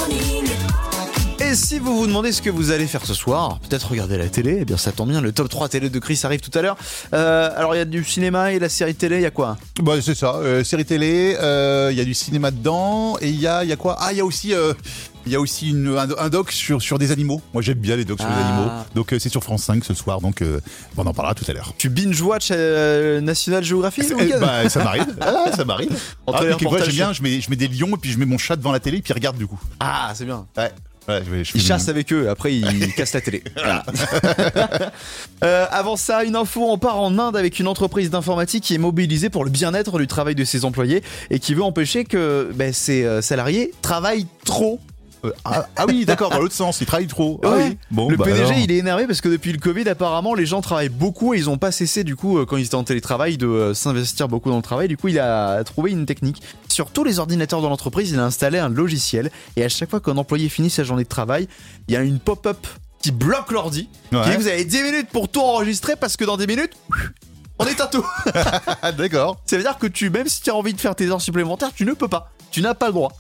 Et 1.50 1.56
si 1.56 1.80
vous 1.80 1.98
vous 1.98 2.06
demandez 2.06 2.32
ce 2.32 2.44
que 2.44 2.50
vous 2.52 2.70
allez 2.70 2.86
faire 2.86 3.04
ce 3.06 3.16
soir, 3.16 3.60
peut-être 3.68 3.90
regarder 3.90 4.18
la 4.20 4.28
télé, 4.30 4.60
eh 4.62 4.66
bien 4.66 4.78
ça 4.78 4.92
tombe 4.92 5.10
bien, 5.10 5.20
le 5.20 5.32
top 5.32 5.50
3 5.50 5.68
télé 5.70 5.90
de 5.90 5.98
Chris 6.00 6.20
arrive 6.24 6.42
tout 6.42 6.56
à 6.56 6.62
l'heure. 6.62 6.78
Euh, 7.14 7.50
alors 7.56 7.74
il 7.74 7.80
y 7.80 7.82
a 7.82 7.86
du 7.86 8.04
cinéma 8.04 8.52
et 8.52 8.60
la 8.60 8.70
série 8.70 8.94
télé, 8.94 9.16
il 9.16 9.22
y 9.24 9.26
a 9.26 9.32
quoi? 9.32 9.58
Bah, 9.82 9.94
c'est 10.00 10.14
ça, 10.14 10.36
euh, 10.36 10.64
série 10.64 10.86
télé, 10.86 11.36
euh, 11.42 11.90
il 11.92 11.98
y 11.98 12.02
a 12.02 12.06
du 12.06 12.14
cinéma 12.14 12.52
dedans, 12.52 13.18
et 13.20 13.30
il 13.30 13.40
y 13.40 13.48
a, 13.48 13.64
y 13.64 13.72
a 13.72 13.76
quoi? 13.78 13.96
Ah, 14.00 14.12
il 14.12 14.20
y 14.20 14.22
a 14.22 14.26
aussi, 14.26 14.54
il 15.26 15.32
y 15.32 15.36
a 15.36 15.40
aussi 15.40 15.70
une- 15.72 15.98
un, 15.98 16.08
un 16.20 16.30
doc 16.30 16.52
sur, 16.52 16.84
sur 16.84 17.00
des 17.00 17.12
animaux. 17.12 17.42
Moi 17.54 17.64
j'aime 17.64 17.80
bien 17.80 17.96
les 17.96 18.06
docs 18.06 18.20
sur 18.20 18.30
les 18.30 18.36
Ah. 18.38 18.48
animaux. 18.48 18.72
Donc 18.94 19.12
euh, 19.14 19.18
c'est 19.20 19.30
sur 19.30 19.44
France 19.44 19.64
5 19.64 19.84
ce 19.84 19.96
soir, 19.96 20.22
donc 20.22 20.44
euh, 20.44 20.60
on 20.98 21.06
en 21.08 21.14
parlera 21.16 21.34
tout 21.34 21.46
à 21.48 21.54
l'heure. 21.54 21.74
Tu 21.80 21.90
binge-watch 21.90 22.50
euh, 22.52 23.22
National 23.22 23.64
Geographic 23.64 24.06
bah, 24.40 24.70
ça 24.70 24.84
m'arrive, 24.84 25.18
ah, 25.22 25.46
ça 25.56 25.66
m'arrive. 25.66 25.98
Ah, 26.28 26.42
quelquefois, 26.42 26.84
j'aime 26.84 26.90
bien, 26.94 27.12
je 27.14 27.24
mets, 27.24 27.42
je 27.42 27.50
mets 27.50 27.56
des 27.56 27.68
lions 27.70 27.96
et 27.96 27.98
puis 28.00 28.12
je 28.12 28.20
mets 28.20 28.26
mon 28.26 28.38
chat 28.38 28.56
devant 28.56 28.72
la 28.72 28.80
télé 28.80 28.98
et 28.98 29.02
puis 29.02 29.12
il 29.12 29.16
regarde 29.16 29.38
du 29.38 29.48
coup. 29.48 29.60
Ah, 29.80 30.12
c'est 30.14 30.26
bien. 30.26 30.46
Ouais. 30.56 30.72
Ouais, 31.10 31.22
je 31.26 31.32
vais- 31.32 31.44
je 31.44 31.52
Ils 31.56 31.62
chassent 31.62 31.90
avec 31.90 32.14
eux, 32.14 32.30
après 32.30 32.54
ils 32.56 32.94
cassent 32.96 33.14
la 33.14 33.22
télé. 33.22 33.44
Voilà. 33.56 33.84
Euh, 35.44 35.66
avant 35.72 35.96
ça, 35.96 36.26
une 36.26 36.36
info, 36.36 36.66
on 36.70 36.78
part 36.78 37.00
en 37.00 37.18
Inde 37.18 37.38
avec 37.38 37.60
une 37.60 37.68
entreprise 37.68 38.10
d'informatique 38.10 38.62
qui 38.64 38.76
est 38.76 38.78
mobilisée 38.80 39.30
pour 39.30 39.46
le 39.46 39.50
bien-être 39.50 39.98
du 39.98 40.06
travail 40.06 40.36
de 40.36 40.44
ses 40.44 40.66
employés 40.66 41.02
et 41.30 41.40
qui 41.40 41.54
veut 41.54 41.64
empêcher 41.64 42.04
que 42.04 42.52
ben, 42.54 42.74
ses 42.74 43.06
euh, 43.06 43.22
salariés 43.22 43.72
travaillent 43.82 44.28
trop. 44.44 44.82
Euh, 45.26 45.32
ah, 45.44 45.68
ah 45.76 45.86
oui, 45.88 46.06
d'accord, 46.06 46.30
dans 46.30 46.40
l'autre 46.40 46.54
sens, 46.56 46.80
il 46.82 46.86
travaille 46.88 47.08
trop. 47.08 47.40
Ah 47.44 47.50
Ouais. 47.50 47.68
oui. 47.70 47.78
Bon, 47.92 48.10
le 48.10 48.16
bah 48.18 48.26
PDG, 48.26 48.44
alors. 48.44 48.58
il 48.58 48.72
est 48.72 48.78
énervé 48.78 49.06
parce 49.08 49.22
que 49.22 49.30
depuis 49.30 49.52
le 49.52 49.58
Covid, 49.60 49.88
apparemment, 49.90 50.34
les 50.34 50.46
gens 50.46 50.62
travaillent 50.62 50.90
beaucoup 50.90 51.34
et 51.34 51.38
ils 51.38 51.50
ont 51.50 51.58
pas 51.58 51.72
cessé, 51.72 52.04
du 52.04 52.16
coup, 52.16 52.38
euh, 52.38 52.46
quand 52.46 52.58
ils 52.58 52.66
étaient 52.66 52.76
en 52.76 52.84
télétravail, 52.84 53.38
de 53.38 53.48
euh, 53.48 53.74
s'investir 53.74 54.28
beaucoup 54.28 54.50
dans 54.50 54.56
le 54.58 54.62
travail. 54.62 54.88
Du 54.88 54.98
coup, 54.98 55.10
il 55.10 55.20
a 55.20 55.64
trouvé 55.64 55.92
une 55.92 56.06
technique. 56.06 56.42
Sur 56.70 56.92
tous 56.92 57.04
les 57.04 57.20
ordinateurs 57.20 57.62
de 57.62 57.68
l'entreprise, 57.68 58.12
il 58.12 58.20
a 58.20 58.24
installé 58.26 58.60
un 58.60 58.70
logiciel 58.70 59.32
et 59.58 59.64
à 59.64 59.70
chaque 59.70 59.90
fois 59.90 60.00
qu'un 60.00 60.18
employé 60.18 60.48
finit 60.50 60.70
sa 60.70 60.84
journée 60.84 61.04
de 61.04 61.10
travail, 61.10 61.48
il 61.88 61.94
y 61.94 61.98
a 61.98 62.02
une 62.02 62.20
pop-up 62.20 62.66
qui 63.02 63.12
bloque 63.12 63.52
l'ordi. 63.52 63.90
Ouais. 64.12 64.22
Qui 64.24 64.30
dit, 64.32 64.36
vous 64.38 64.48
avez 64.48 64.66
10 64.66 64.84
minutes 64.84 65.08
pour 65.12 65.30
tout 65.30 65.42
enregistrer 65.42 65.96
parce 65.96 66.16
que 66.18 66.24
dans 66.26 66.38
10 66.38 66.48
minutes, 66.48 66.72
on 67.58 67.66
éteint 67.66 67.88
tout. 67.88 68.06
D'accord. 68.98 69.42
Ça 69.46 69.58
veut 69.58 69.64
dire 69.64 69.78
que 69.78 69.88
tu, 69.88 70.10
même 70.10 70.28
si 70.28 70.42
tu 70.42 70.50
as 70.50 70.56
envie 70.56 70.74
de 70.74 70.80
faire 70.80 70.96
tes 70.96 71.08
heures 71.10 71.22
supplémentaires, 71.22 71.72
tu 71.76 71.86
ne 71.86 71.94
peux 71.94 72.08
pas. 72.08 72.32
Tu 72.52 72.62
n'as 72.62 72.74
pas 72.74 72.88
le 72.88 72.94
droit. 72.94 73.12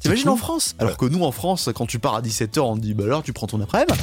T'imagines 0.00 0.28
en 0.28 0.36
France? 0.36 0.74
Alors 0.78 0.96
que 0.96 1.06
nous 1.06 1.22
en 1.24 1.32
France, 1.32 1.68
quand 1.74 1.86
tu 1.86 1.98
pars 1.98 2.14
à 2.16 2.22
17h, 2.22 2.60
on 2.60 2.76
te 2.76 2.80
dit 2.80 2.94
bah 2.94 3.04
alors 3.04 3.22
tu 3.22 3.32
prends 3.32 3.46
ton 3.46 3.60
après-midi. 3.60 3.92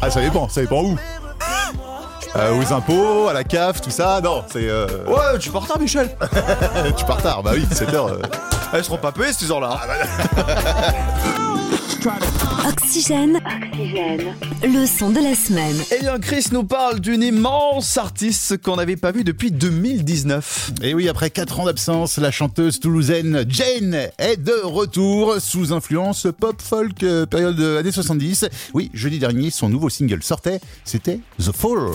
Ah, 0.00 0.10
ça 0.10 0.20
dépend, 0.20 0.48
ça 0.48 0.60
dépend 0.60 0.82
où 0.84 0.96
Euh, 2.36 2.54
Aux 2.60 2.72
impôts, 2.72 3.26
à 3.28 3.32
la 3.32 3.42
CAF, 3.42 3.80
tout 3.80 3.90
ça 3.90 4.20
Non, 4.22 4.44
c'est. 4.52 4.68
euh, 4.68 4.86
Ouais, 5.08 5.38
tu 5.40 5.50
pars 5.50 5.66
tard, 5.66 5.80
Michel. 5.80 6.16
tu 6.96 7.04
pars 7.04 7.20
tard, 7.20 7.42
bah 7.42 7.50
oui, 7.54 7.66
7 7.72 7.92
heures. 7.94 8.06
euh. 8.06 8.20
Elles 8.72 8.84
seront 8.84 8.98
pas 8.98 9.12
payées 9.12 9.32
ces 9.32 9.50
heures-là. 9.50 9.80
Oxygène. 12.68 13.40
Le 14.62 14.86
son 14.86 15.10
de 15.10 15.20
la 15.20 15.34
semaine. 15.34 15.76
Eh 15.96 16.00
bien, 16.00 16.18
Chris 16.18 16.46
nous 16.52 16.64
parle 16.64 17.00
d'une 17.00 17.22
immense 17.22 17.96
artiste 17.96 18.62
qu'on 18.62 18.76
n'avait 18.76 18.96
pas 18.96 19.10
vue 19.10 19.24
depuis 19.24 19.50
2019. 19.50 20.72
Et 20.82 20.94
oui, 20.94 21.08
après 21.08 21.30
4 21.30 21.60
ans 21.60 21.64
d'absence, 21.64 22.18
la 22.18 22.30
chanteuse 22.30 22.78
toulousaine 22.80 23.44
Jane 23.48 24.08
est 24.18 24.36
de 24.36 24.64
retour 24.64 25.40
sous 25.40 25.72
influence 25.72 26.28
pop-folk 26.38 27.02
euh, 27.02 27.26
période 27.26 27.58
euh, 27.58 27.80
années 27.80 27.92
70. 27.92 28.46
Oui, 28.74 28.90
jeudi 28.94 29.18
dernier, 29.18 29.50
son 29.50 29.68
nouveau 29.68 29.88
single 29.88 30.22
sortait, 30.22 30.60
c'était 30.84 31.20
The 31.38 31.52
Fall. 31.52 31.90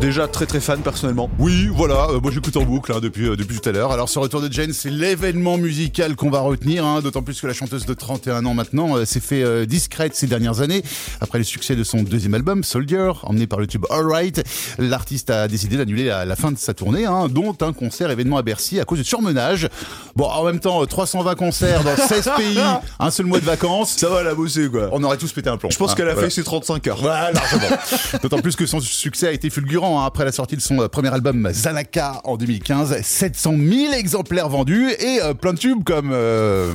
Déjà 0.00 0.28
très 0.28 0.46
très 0.46 0.60
fan 0.60 0.80
personnellement. 0.80 1.28
Oui, 1.40 1.68
voilà, 1.74 2.06
euh, 2.10 2.20
moi 2.20 2.30
j'écoute 2.30 2.56
en 2.56 2.62
boucle 2.62 2.92
hein, 2.92 3.00
depuis, 3.02 3.26
euh, 3.26 3.34
depuis 3.34 3.58
tout 3.58 3.68
à 3.68 3.72
l'heure. 3.72 3.90
Alors 3.90 4.08
ce 4.08 4.20
retour 4.20 4.40
de 4.40 4.50
Jane, 4.50 4.72
c'est 4.72 4.90
l'événement 4.90 5.58
musical 5.58 6.14
qu'on 6.14 6.30
va 6.30 6.38
retenir, 6.38 6.86
hein, 6.86 7.00
d'autant 7.00 7.22
plus 7.22 7.40
que 7.40 7.48
la 7.48 7.52
chanteuse 7.52 7.84
de 7.84 7.94
31 7.94 8.44
ans 8.46 8.54
maintenant 8.54 8.96
euh, 8.96 9.04
s'est 9.04 9.18
fait 9.18 9.42
euh, 9.42 9.66
discrète 9.66 10.14
ces 10.14 10.28
dernières 10.28 10.60
années. 10.60 10.84
Après 11.20 11.38
le 11.38 11.44
succès 11.44 11.74
de 11.74 11.82
son 11.82 12.04
deuxième 12.04 12.34
album, 12.34 12.62
Soldier, 12.62 13.10
emmené 13.24 13.48
par 13.48 13.58
le 13.58 13.66
tube 13.66 13.86
Alright, 13.90 14.44
l'artiste 14.78 15.30
a 15.30 15.48
décidé 15.48 15.76
d'annuler 15.76 16.04
la, 16.04 16.24
la 16.24 16.36
fin 16.36 16.52
de 16.52 16.58
sa 16.58 16.74
tournée, 16.74 17.04
hein, 17.04 17.26
dont 17.28 17.56
un 17.60 17.72
concert 17.72 18.08
événement 18.12 18.36
à 18.36 18.42
Bercy 18.42 18.78
à 18.78 18.84
cause 18.84 18.98
de 18.98 19.04
surmenage. 19.04 19.68
Bon, 20.14 20.26
en 20.26 20.44
même 20.44 20.60
temps, 20.60 20.80
euh, 20.80 20.86
320 20.86 21.34
concerts 21.34 21.82
dans 21.82 21.96
16 21.96 22.30
pays, 22.36 22.60
un 23.00 23.10
seul 23.10 23.26
mois 23.26 23.40
de 23.40 23.44
vacances. 23.44 23.96
Ça 23.96 24.08
va 24.08 24.22
la 24.22 24.34
bosser 24.36 24.68
quoi. 24.68 24.90
On 24.92 25.02
aurait 25.02 25.18
tous 25.18 25.32
pété 25.32 25.50
un 25.50 25.56
plomb. 25.56 25.70
Je 25.70 25.76
pense 25.76 25.90
hein, 25.90 25.94
qu'elle 25.96 26.08
a 26.08 26.12
voilà. 26.14 26.28
fait 26.28 26.34
ses 26.34 26.44
35 26.44 26.86
heures. 26.86 26.98
Voilà, 27.00 27.32
largement. 27.32 27.76
D'autant 28.22 28.38
plus 28.38 28.54
que 28.54 28.64
son 28.64 28.78
succès 28.78 29.26
a 29.26 29.32
été 29.32 29.50
fulgurant 29.50 29.87
hein, 29.96 30.04
après 30.06 30.24
la 30.24 30.32
sortie 30.32 30.56
de 30.56 30.60
son 30.60 30.80
euh, 30.80 30.88
premier 30.88 31.12
album 31.12 31.48
Zanaka 31.52 32.20
en 32.24 32.36
2015. 32.36 33.00
700 33.02 33.54
000 33.58 33.92
exemplaires 33.94 34.48
vendus 34.48 34.90
et 34.98 35.20
euh, 35.22 35.34
plein 35.34 35.52
de 35.52 35.58
tubes 35.58 35.84
comme... 35.84 36.10
euh, 36.12 36.72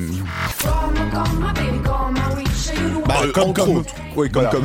Bah, 3.06 3.14
Euh, 3.24 3.32
comme, 3.32 3.52
comme. 3.52 4.64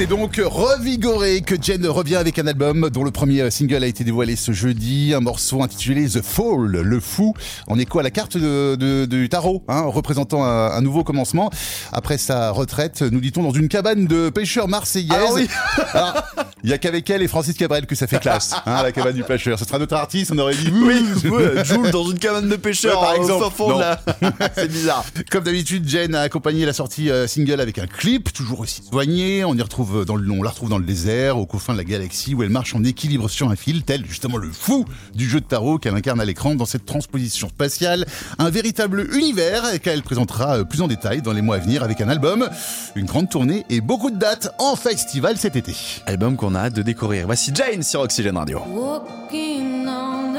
C'est 0.00 0.06
donc 0.06 0.40
revigoré 0.42 1.42
que 1.42 1.56
Jen 1.60 1.86
revient 1.86 2.16
avec 2.16 2.38
un 2.38 2.46
album 2.46 2.88
dont 2.88 3.04
le 3.04 3.10
premier 3.10 3.50
single 3.50 3.84
a 3.84 3.86
été 3.86 4.02
dévoilé 4.02 4.34
ce 4.34 4.50
jeudi, 4.50 5.12
un 5.14 5.20
morceau 5.20 5.62
intitulé 5.62 6.08
The 6.08 6.22
Fall, 6.22 6.70
le 6.70 7.00
fou, 7.00 7.34
en 7.66 7.78
écho 7.78 7.98
à 7.98 8.02
la 8.02 8.10
carte 8.10 8.38
de, 8.38 8.76
de- 8.76 9.04
du 9.04 9.28
tarot, 9.28 9.62
hein, 9.68 9.82
représentant 9.82 10.42
un, 10.42 10.70
un 10.70 10.80
nouveau 10.80 11.04
commencement. 11.04 11.50
Après 11.92 12.16
sa 12.16 12.50
retraite, 12.50 13.02
nous 13.02 13.20
dit-on, 13.20 13.42
dans 13.42 13.50
une 13.50 13.68
cabane 13.68 14.06
de 14.06 14.30
pêcheurs 14.30 14.68
marseillaise. 14.68 15.18
Ah 15.20 15.32
oui. 15.34 15.48
Alors, 15.92 16.24
Il 16.64 16.70
y 16.70 16.72
a 16.72 16.78
qu'avec 16.78 17.08
elle 17.10 17.22
et 17.22 17.28
Francis 17.28 17.56
Cabrel 17.56 17.86
que 17.86 17.94
ça 17.94 18.06
fait 18.06 18.18
classe, 18.20 18.54
hein, 18.66 18.82
la 18.82 18.92
cabane 18.92 19.14
du 19.14 19.24
pêcheur. 19.24 19.58
Ce 19.58 19.64
sera 19.64 19.78
notre 19.78 19.94
artiste, 19.94 20.32
on 20.34 20.38
aurait 20.38 20.54
dit. 20.54 20.70
Oui, 20.72 21.02
ouais, 21.30 21.64
Jules 21.64 21.90
dans 21.90 22.10
une 22.10 22.18
cabane 22.18 22.48
de 22.48 22.56
pêcheurs 22.56 23.00
Ouais, 23.00 23.06
par 23.06 23.18
au 23.18 23.22
exemple. 23.22 23.44
fin 23.44 23.50
fond 23.50 23.76
de 23.76 23.80
la... 23.80 24.00
C'est 24.54 24.68
bizarre. 24.68 25.04
Comme 25.30 25.44
d'habitude, 25.44 25.88
Jen 25.88 26.14
a 26.14 26.22
accompagné 26.22 26.66
la 26.66 26.72
sortie 26.72 27.10
euh, 27.10 27.26
single 27.26 27.60
avec 27.60 27.78
un 27.78 27.86
clip, 27.86 28.32
toujours 28.32 28.60
aussi 28.60 28.82
soigné. 28.82 29.44
On 29.44 29.54
y 29.54 29.62
retrouve 29.62 30.04
dans 30.04 30.16
le, 30.16 30.30
on 30.30 30.42
la 30.42 30.50
retrouve 30.50 30.68
dans 30.68 30.78
le 30.78 30.84
désert, 30.84 31.38
aux 31.38 31.46
confins 31.46 31.72
de 31.72 31.78
la 31.78 31.84
galaxie, 31.84 32.34
où 32.34 32.42
elle 32.42 32.50
marche 32.50 32.74
en 32.74 32.84
équilibre 32.84 33.28
sur 33.28 33.50
un 33.50 33.56
fil, 33.56 33.82
tel 33.82 34.04
justement 34.06 34.36
le 34.36 34.50
fou 34.50 34.84
du 35.14 35.28
jeu 35.28 35.40
de 35.40 35.46
tarot 35.46 35.78
qu'elle 35.78 35.94
incarne 35.94 36.20
à 36.20 36.24
l'écran 36.24 36.54
dans 36.54 36.66
cette 36.66 36.86
transposition 36.86 37.48
spatiale. 37.48 38.06
Un 38.38 38.50
véritable 38.50 39.08
univers 39.14 39.80
qu'elle 39.82 40.02
présentera 40.02 40.58
euh, 40.58 40.64
plus 40.64 40.82
en 40.82 40.88
détail 40.88 41.22
dans 41.22 41.32
les 41.32 41.42
mois 41.42 41.56
à 41.56 41.58
venir 41.58 41.82
avec 41.82 42.00
un 42.00 42.08
album, 42.08 42.48
une 42.96 43.06
grande 43.06 43.28
tournée 43.30 43.64
et 43.70 43.80
beaucoup 43.80 44.10
de 44.10 44.18
dates 44.18 44.54
en 44.58 44.76
festival 44.76 45.36
cet 45.36 45.56
été. 45.56 45.74
Album 46.06 46.36
qu'on 46.36 46.49
a 46.54 46.60
hâte 46.64 46.74
de 46.74 46.82
découvrir. 46.82 47.26
Voici 47.26 47.52
Jane 47.54 47.82
sur 47.82 48.00
Oxygène 48.00 48.36
Radio. 48.36 48.60
On 48.66 50.29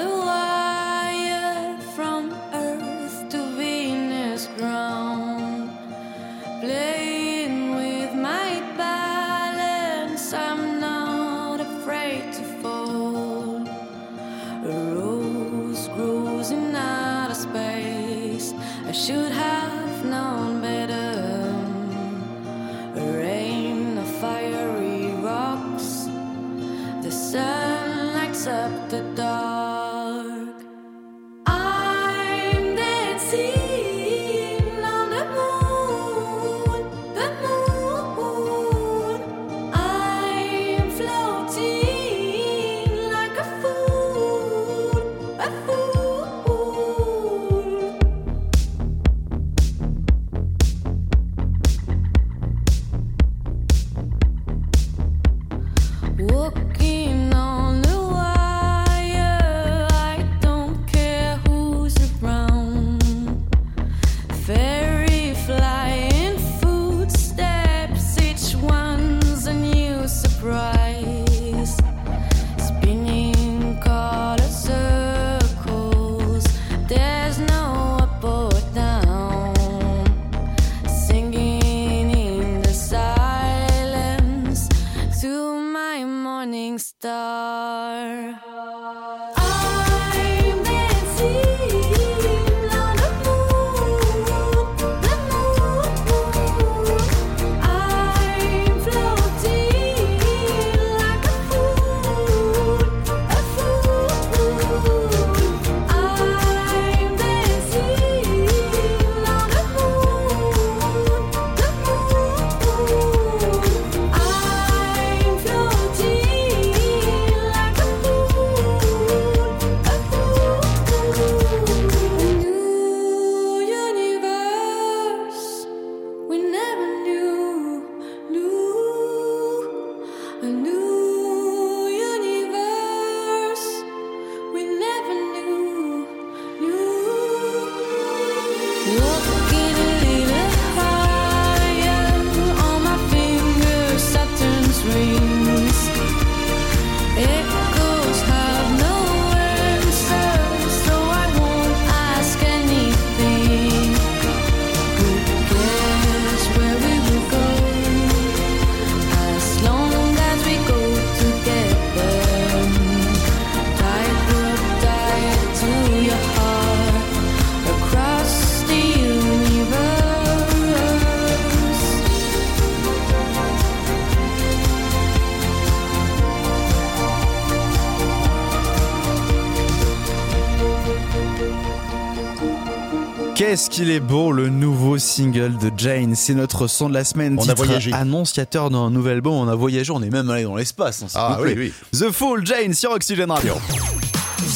qu'il 183.72 183.90
est 183.90 184.00
beau 184.02 184.32
le 184.34 184.50
nouveau 184.50 184.98
single 184.98 185.58
de 185.58 185.72
Jane, 185.78 186.14
c'est 186.16 186.34
notre 186.34 186.68
son 186.68 186.90
de 186.90 186.94
la 186.94 187.04
semaine. 187.06 187.38
On 187.40 187.48
a 187.48 187.54
voyagé. 187.54 187.94
Annonciateur 187.94 188.70
d'un 188.70 188.90
nouvel 188.90 189.14
album, 189.16 189.34
on 189.34 189.48
a 189.48 189.56
voyagé, 189.56 189.92
on 189.92 190.02
est 190.04 190.10
même 190.10 190.30
allé 190.30 190.44
dans 190.44 190.56
l'espace. 190.58 191.04
hein, 191.04 191.08
Ah 191.16 191.38
plaît. 191.42 191.56
oui, 191.58 191.74
The 191.98 192.12
Fool, 192.12 192.46
Jane 192.46 192.74
sur 192.74 192.92
Oxygen 192.92 193.32
Radio. 193.32 193.54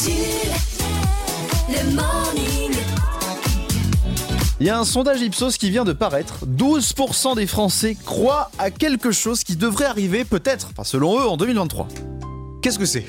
Jules, 0.03 0.13
le 1.69 1.95
morning. 1.95 2.77
Il 4.59 4.67
y 4.67 4.69
a 4.69 4.77
un 4.79 4.85
sondage 4.85 5.21
Ipsos 5.21 5.51
qui 5.57 5.69
vient 5.69 5.85
de 5.85 5.93
paraître. 5.93 6.45
12% 6.45 7.35
des 7.35 7.47
Français 7.47 7.95
croient 8.05 8.51
à 8.59 8.69
quelque 8.69 9.11
chose 9.11 9.43
qui 9.43 9.55
devrait 9.55 9.85
arriver 9.85 10.25
peut-être, 10.25 10.69
enfin 10.71 10.83
selon 10.83 11.19
eux, 11.19 11.27
en 11.27 11.37
2023. 11.37 11.87
Qu'est-ce 12.61 12.79
que 12.79 12.85
c'est? 12.85 13.05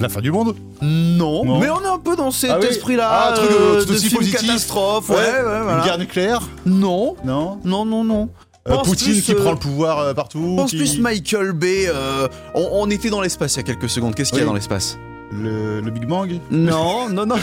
La 0.00 0.08
fin 0.08 0.20
du 0.20 0.32
monde 0.32 0.54
non, 0.82 1.44
Non. 1.44 1.60
mais 1.60 1.70
on 1.70 1.80
est 1.82 1.86
un 1.86 1.98
peu 1.98 2.16
dans 2.16 2.30
cet 2.30 2.50
Ah 2.50 2.58
oui. 2.60 2.66
esprit-là 2.66 3.08
Ah, 3.08 3.30
un 3.30 3.32
truc, 3.34 3.50
euh, 3.52 3.84
de 3.84 3.92
aussi 3.92 4.08
film 4.08 4.18
positif. 4.18 4.40
catastrophe. 4.40 5.08
Ouais, 5.08 5.16
ouais, 5.16 5.42
voilà. 5.62 5.78
Une 5.78 5.84
guerre 5.84 5.98
nucléaire 5.98 6.42
Non, 6.66 7.16
Non 7.24 7.58
non, 7.64 7.84
non, 7.84 8.04
non. 8.04 8.28
Euh, 8.68 8.76
Poutine 8.78 9.12
plus, 9.12 9.22
qui 9.22 9.32
euh, 9.32 9.40
prend 9.40 9.52
le 9.52 9.58
pouvoir 9.58 10.14
partout 10.14 10.56
pense 10.56 10.70
qui- 10.70 10.78
plus 10.78 10.98
Michael 10.98 11.52
Bay. 11.52 11.84
euh, 11.88 12.28
on, 12.54 12.68
on 12.72 12.90
était 12.90 13.10
dans 13.10 13.20
l'espace 13.20 13.54
il 13.54 13.56
y 13.58 13.60
a 13.60 13.62
quelques 13.62 13.88
secondes. 13.90 14.14
Qu'est-ce 14.14 14.30
qu'il 14.30 14.40
y 14.40 14.42
a 14.42 14.46
dans 14.46 14.54
l'espace? 14.54 14.98
Le, 15.32 15.80
le 15.80 15.90
Big 15.90 16.06
Bang 16.06 16.38
Non, 16.50 17.08
non, 17.08 17.26
non. 17.26 17.36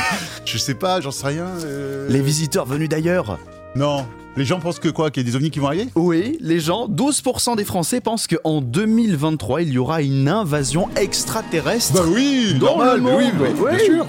Je 0.44 0.56
sais 0.56 0.74
pas, 0.74 1.00
j'en 1.00 1.10
sais 1.10 1.26
rien. 1.26 1.46
Les 2.08 2.20
visiteurs 2.20 2.64
venus 2.64 2.88
d'ailleurs. 2.88 3.38
Non. 3.76 4.06
Les 4.36 4.44
gens 4.44 4.60
pensent 4.60 4.78
que 4.78 4.88
quoi 4.88 5.10
Qu'il 5.10 5.24
y 5.24 5.26
a 5.26 5.30
des 5.30 5.36
ovnis 5.36 5.50
qui 5.50 5.58
vont 5.58 5.66
arriver? 5.66 5.88
Oui, 5.96 6.36
les 6.40 6.60
gens, 6.60 6.88
12% 6.88 7.56
des 7.56 7.64
Français 7.64 8.00
pensent 8.00 8.26
qu'en 8.28 8.60
2023, 8.60 9.62
il 9.62 9.70
y 9.72 9.78
aura 9.78 10.00
une 10.02 10.28
invasion 10.28 10.88
extraterrestre. 10.96 11.94
Bah 11.94 12.02
oui 12.06 12.54
Dans 12.60 12.76
normal, 12.78 12.96
le 12.98 13.02
mais 13.02 13.14
oui, 13.16 13.24
monde, 13.24 13.32
mais 13.40 13.48
oui. 13.60 13.70
bien 13.76 13.84
sûr 13.84 14.06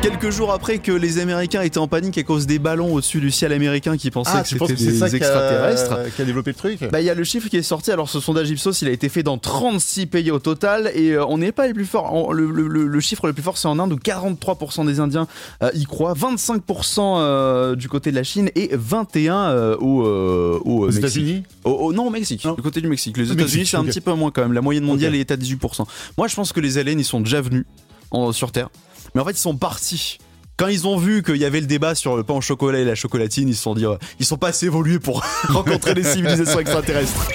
Quelques 0.00 0.30
jours 0.30 0.52
après 0.52 0.78
que 0.78 0.92
les 0.92 1.18
Américains 1.18 1.60
étaient 1.62 1.78
en 1.78 1.88
panique 1.88 2.18
à 2.18 2.22
cause 2.22 2.46
des 2.46 2.58
ballons 2.60 2.94
au-dessus 2.94 3.20
du 3.20 3.32
ciel 3.32 3.52
américain 3.52 3.96
qui 3.96 4.10
pensaient 4.12 4.30
Ah, 4.34 4.42
que 4.42 4.48
c'était 4.48 4.74
des 4.74 4.92
ça 4.96 5.08
qui 5.08 5.16
a, 5.16 5.18
extraterrestres. 5.18 6.14
qui 6.14 6.22
a 6.22 6.24
développé 6.24 6.50
le 6.52 6.56
truc 6.56 6.78
Bah, 6.90 7.00
il 7.00 7.04
y 7.04 7.10
a 7.10 7.14
le 7.14 7.24
chiffre 7.24 7.48
qui 7.48 7.56
est 7.56 7.62
sorti. 7.62 7.90
Alors, 7.90 8.08
ce 8.08 8.20
sondage 8.20 8.48
Ipsos, 8.48 8.80
il 8.82 8.88
a 8.88 8.92
été 8.92 9.08
fait 9.08 9.24
dans 9.24 9.38
36 9.38 10.06
pays 10.06 10.30
au 10.30 10.38
total. 10.38 10.92
Et 10.94 11.10
euh, 11.12 11.26
on 11.26 11.38
n'est 11.38 11.50
pas 11.52 11.66
les 11.66 11.74
plus 11.74 11.84
forts. 11.84 12.32
Le, 12.32 12.46
le- 12.50 12.68
le- 12.68 12.86
le 12.86 13.00
chiffre 13.00 13.26
le 13.26 13.32
plus 13.32 13.42
fort, 13.42 13.58
c'est 13.58 13.66
en 13.68 13.78
Inde 13.80 13.92
où 13.92 13.96
43% 13.96 14.86
des 14.86 15.00
Indiens 15.00 15.26
euh, 15.64 15.70
y 15.74 15.84
croient, 15.84 16.14
25% 16.14 17.00
euh, 17.00 17.74
du 17.74 17.88
côté 17.88 18.10
de 18.12 18.16
la 18.16 18.22
Chine 18.24 18.50
et 18.54 18.68
21% 18.76 19.28
euh, 19.30 19.76
au, 19.78 20.02
au, 20.04 20.60
Aux 20.64 20.84
Mexique. 20.86 20.98
États-Unis 21.00 21.42
non, 21.66 22.06
au 22.06 22.10
Mexique. 22.10 22.44
Non. 22.44 22.54
Du 22.54 22.62
côté 22.62 22.80
du 22.80 22.88
Mexique. 22.88 23.16
Les 23.16 23.32
États-Unis, 23.32 23.66
c'est 23.66 23.76
un 23.76 23.84
petit 23.84 24.00
peu 24.00 24.12
moins 24.14 24.30
quand 24.30 24.42
même. 24.42 24.52
La 24.52 24.62
moyenne 24.62 24.84
mondiale 24.84 25.16
est 25.16 25.30
à 25.32 25.36
18%. 25.36 25.84
Moi, 26.16 26.28
je 26.28 26.34
pense 26.36 26.52
que 26.52 26.60
les 26.60 26.78
aliens, 26.78 26.96
ils 26.96 27.04
sont 27.04 27.20
déjà 27.20 27.40
venus 27.40 27.64
en- 28.12 28.30
sur 28.32 28.52
Terre. 28.52 28.68
Mais 29.14 29.20
en 29.20 29.24
fait, 29.24 29.32
ils 29.32 29.36
sont 29.36 29.56
partis. 29.56 30.18
Quand 30.56 30.66
ils 30.66 30.88
ont 30.88 30.98
vu 30.98 31.22
qu'il 31.22 31.36
y 31.36 31.44
avait 31.44 31.60
le 31.60 31.66
débat 31.66 31.94
sur 31.94 32.16
le 32.16 32.24
pain 32.24 32.34
au 32.34 32.40
chocolat 32.40 32.80
et 32.80 32.84
la 32.84 32.96
chocolatine, 32.96 33.48
ils 33.48 33.54
se 33.54 33.62
sont 33.62 33.74
dit, 33.74 33.86
euh, 33.86 33.96
ils 34.18 34.26
sont 34.26 34.36
pas 34.38 34.48
assez 34.48 34.66
évolués 34.66 34.98
pour 34.98 35.24
rencontrer 35.48 35.94
des 35.94 36.02
civilisations 36.02 36.58
extraterrestres. 36.58 37.28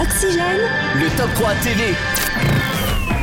Oxygène, 0.00 0.60
Le 0.96 1.16
top 1.16 1.32
3 1.34 1.54
TV. 1.62 1.94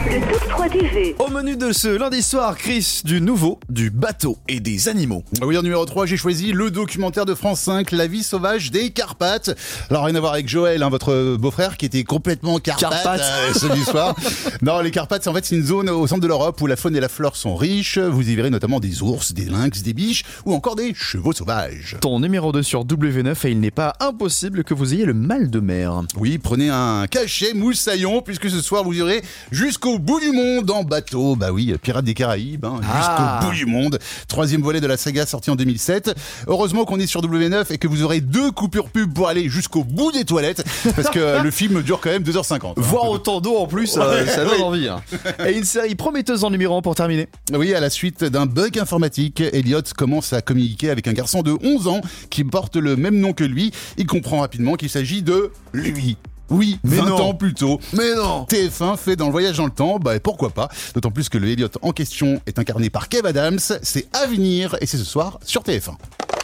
Le 0.09 0.19
top 0.31 0.49
3 0.49 0.69
TV. 0.69 1.15
Au 1.19 1.29
menu 1.29 1.55
de 1.55 1.71
ce 1.71 1.87
lundi 1.87 2.21
soir, 2.21 2.57
Chris, 2.57 3.01
du 3.05 3.21
nouveau, 3.21 3.59
du 3.69 3.89
bateau 3.89 4.37
et 4.47 4.59
des 4.59 4.89
animaux. 4.89 5.23
Oui, 5.41 5.57
en 5.57 5.61
numéro 5.61 5.85
3, 5.85 6.05
j'ai 6.05 6.17
choisi 6.17 6.51
le 6.51 6.71
documentaire 6.71 7.25
de 7.25 7.33
France 7.35 7.61
5, 7.61 7.91
La 7.91 8.07
vie 8.07 8.23
sauvage 8.23 8.71
des 8.71 8.89
Carpates. 8.89 9.51
Alors, 9.89 10.05
rien 10.05 10.15
à 10.15 10.19
voir 10.19 10.33
avec 10.33 10.49
Joël, 10.49 10.81
hein, 10.83 10.89
votre 10.89 11.35
beau-frère, 11.37 11.77
qui 11.77 11.85
était 11.85 12.03
complètement 12.03 12.59
Carpate, 12.59 12.91
Carpates. 12.91 13.21
euh, 13.21 13.53
ce 13.53 13.91
soir. 13.91 14.15
non, 14.61 14.79
les 14.81 14.91
Carpates, 14.91 15.27
en 15.27 15.33
fait, 15.33 15.45
c'est 15.45 15.55
une 15.55 15.65
zone 15.65 15.89
au 15.89 16.07
centre 16.07 16.21
de 16.21 16.27
l'Europe 16.27 16.59
où 16.61 16.67
la 16.67 16.75
faune 16.75 16.95
et 16.95 16.99
la 16.99 17.09
flore 17.09 17.35
sont 17.35 17.55
riches. 17.55 17.97
Vous 17.97 18.27
y 18.27 18.35
verrez 18.35 18.49
notamment 18.49 18.79
des 18.79 19.01
ours, 19.03 19.33
des 19.33 19.45
lynx, 19.45 19.83
des 19.83 19.93
biches 19.93 20.23
ou 20.45 20.53
encore 20.53 20.75
des 20.75 20.93
chevaux 20.95 21.33
sauvages. 21.33 21.97
Ton 22.01 22.19
numéro 22.19 22.51
2 22.51 22.63
sur 22.63 22.85
W9 22.85 23.47
et 23.47 23.51
il 23.51 23.59
n'est 23.59 23.71
pas 23.71 23.93
impossible 23.99 24.63
que 24.63 24.73
vous 24.73 24.93
ayez 24.93 25.05
le 25.05 25.13
mal 25.13 25.49
de 25.49 25.59
mer. 25.59 26.01
Oui, 26.17 26.37
prenez 26.37 26.69
un 26.69 27.05
cachet 27.07 27.53
moussaillon, 27.53 28.21
puisque 28.21 28.49
ce 28.49 28.61
soir, 28.61 28.83
vous 28.83 28.93
irez 28.93 29.21
jusqu'au 29.51 29.90
bout 29.99 30.19
du 30.19 30.32
monde 30.32 30.69
en 30.71 30.84
bateau. 30.84 31.36
Bah 31.36 31.51
oui, 31.51 31.73
Pirates 31.82 32.06
des 32.06 32.13
Caraïbes, 32.13 32.65
hein, 32.65 32.80
Ah. 32.84 33.39
jusqu'au 33.41 33.47
bout 33.47 33.56
du 33.56 33.65
monde. 33.65 33.99
Troisième 34.27 34.62
volet 34.62 34.82
de 34.82 34.88
la 34.88 34.97
saga 34.97 35.25
sorti 35.25 35.49
en 35.49 35.56
2007. 35.56 36.15
Heureusement 36.47 36.86
qu'on 36.86 36.99
est 36.99 37.08
sur 37.08 37.21
W9 37.21 37.71
et 37.71 37.77
que 37.77 37.88
vous 37.88 38.04
aurez 38.04 38.21
deux 38.21 38.51
coupures 38.51 38.89
pub 38.89 39.13
pour 39.13 39.27
aller 39.27 39.49
jusqu'au 39.49 39.84
bout 39.84 40.12
des 40.12 40.25
toilettes, 40.25 40.63
parce 40.95 41.10
que 41.10 41.19
le 41.43 41.51
film 41.51 41.82
dure 41.82 41.99
quand 42.01 42.10
même 42.12 42.23
2h50. 42.23 42.73
Voir 42.77 43.10
autant 43.10 43.41
d'eau 43.41 43.58
en 43.58 43.67
plus, 43.67 43.97
euh, 43.97 44.25
ça 44.27 44.45
donne 44.45 44.62
envie. 44.62 44.88
hein. 44.88 45.01
Et 45.47 45.58
une 45.58 45.63
série 45.65 45.95
prometteuse 45.95 46.43
en 46.43 46.49
numéro 46.49 46.77
1 46.77 46.82
pour 46.82 46.95
terminer. 46.95 47.27
Oui, 47.54 47.73
à 47.73 47.80
la 47.80 47.89
suite 47.89 48.23
d'un 48.23 48.45
bug 48.45 48.80
informatique, 48.80 49.41
Elliot 49.41 49.82
commence 49.97 50.34
à 50.34 50.41
communiquer 50.41 50.89
avec 50.89 51.08
un 51.08 51.13
garçon 51.13 51.41
de 51.41 51.56
11 51.63 51.88
ans 51.88 52.01
qui 52.30 52.43
porte 52.43 52.75
le 52.75 52.95
même 52.95 53.19
nom 53.19 53.34
que 53.34 53.43
lui. 53.43 53.71
Il 53.97 54.06
comprend 54.08 54.39
rapidement 54.41 54.75
qu'il 54.75 54.89
s'agit 54.89 55.21
de 55.21 55.51
lui. 55.73 56.17
Oui, 56.51 56.79
Mais 56.83 56.97
20 56.97 57.05
non. 57.05 57.15
ans 57.29 57.33
plus 57.33 57.53
tôt. 57.53 57.79
Mais 57.93 58.13
non 58.13 58.45
TF1 58.49 58.97
fait 58.97 59.15
dans 59.15 59.25
le 59.25 59.31
voyage 59.31 59.57
dans 59.57 59.65
le 59.65 59.71
temps, 59.71 59.97
bah 59.99 60.19
pourquoi 60.19 60.49
pas 60.51 60.69
D'autant 60.93 61.09
plus 61.11 61.29
que 61.29 61.37
le 61.37 61.47
Elliot 61.49 61.69
en 61.81 61.91
question 61.91 62.41
est 62.45 62.59
incarné 62.59 62.89
par 62.89 63.09
Kev 63.09 63.27
Adams, 63.27 63.59
c'est 63.59 64.07
à 64.13 64.27
venir 64.27 64.75
et 64.81 64.85
c'est 64.85 64.97
ce 64.97 65.05
soir 65.05 65.39
sur 65.45 65.63
TF1. 65.63 65.93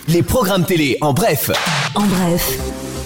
Les 0.07 0.23
programmes 0.23 0.65
télé 0.65 0.97
en 1.01 1.13
bref. 1.13 1.51
en 1.95 2.05
bref, 2.05 2.57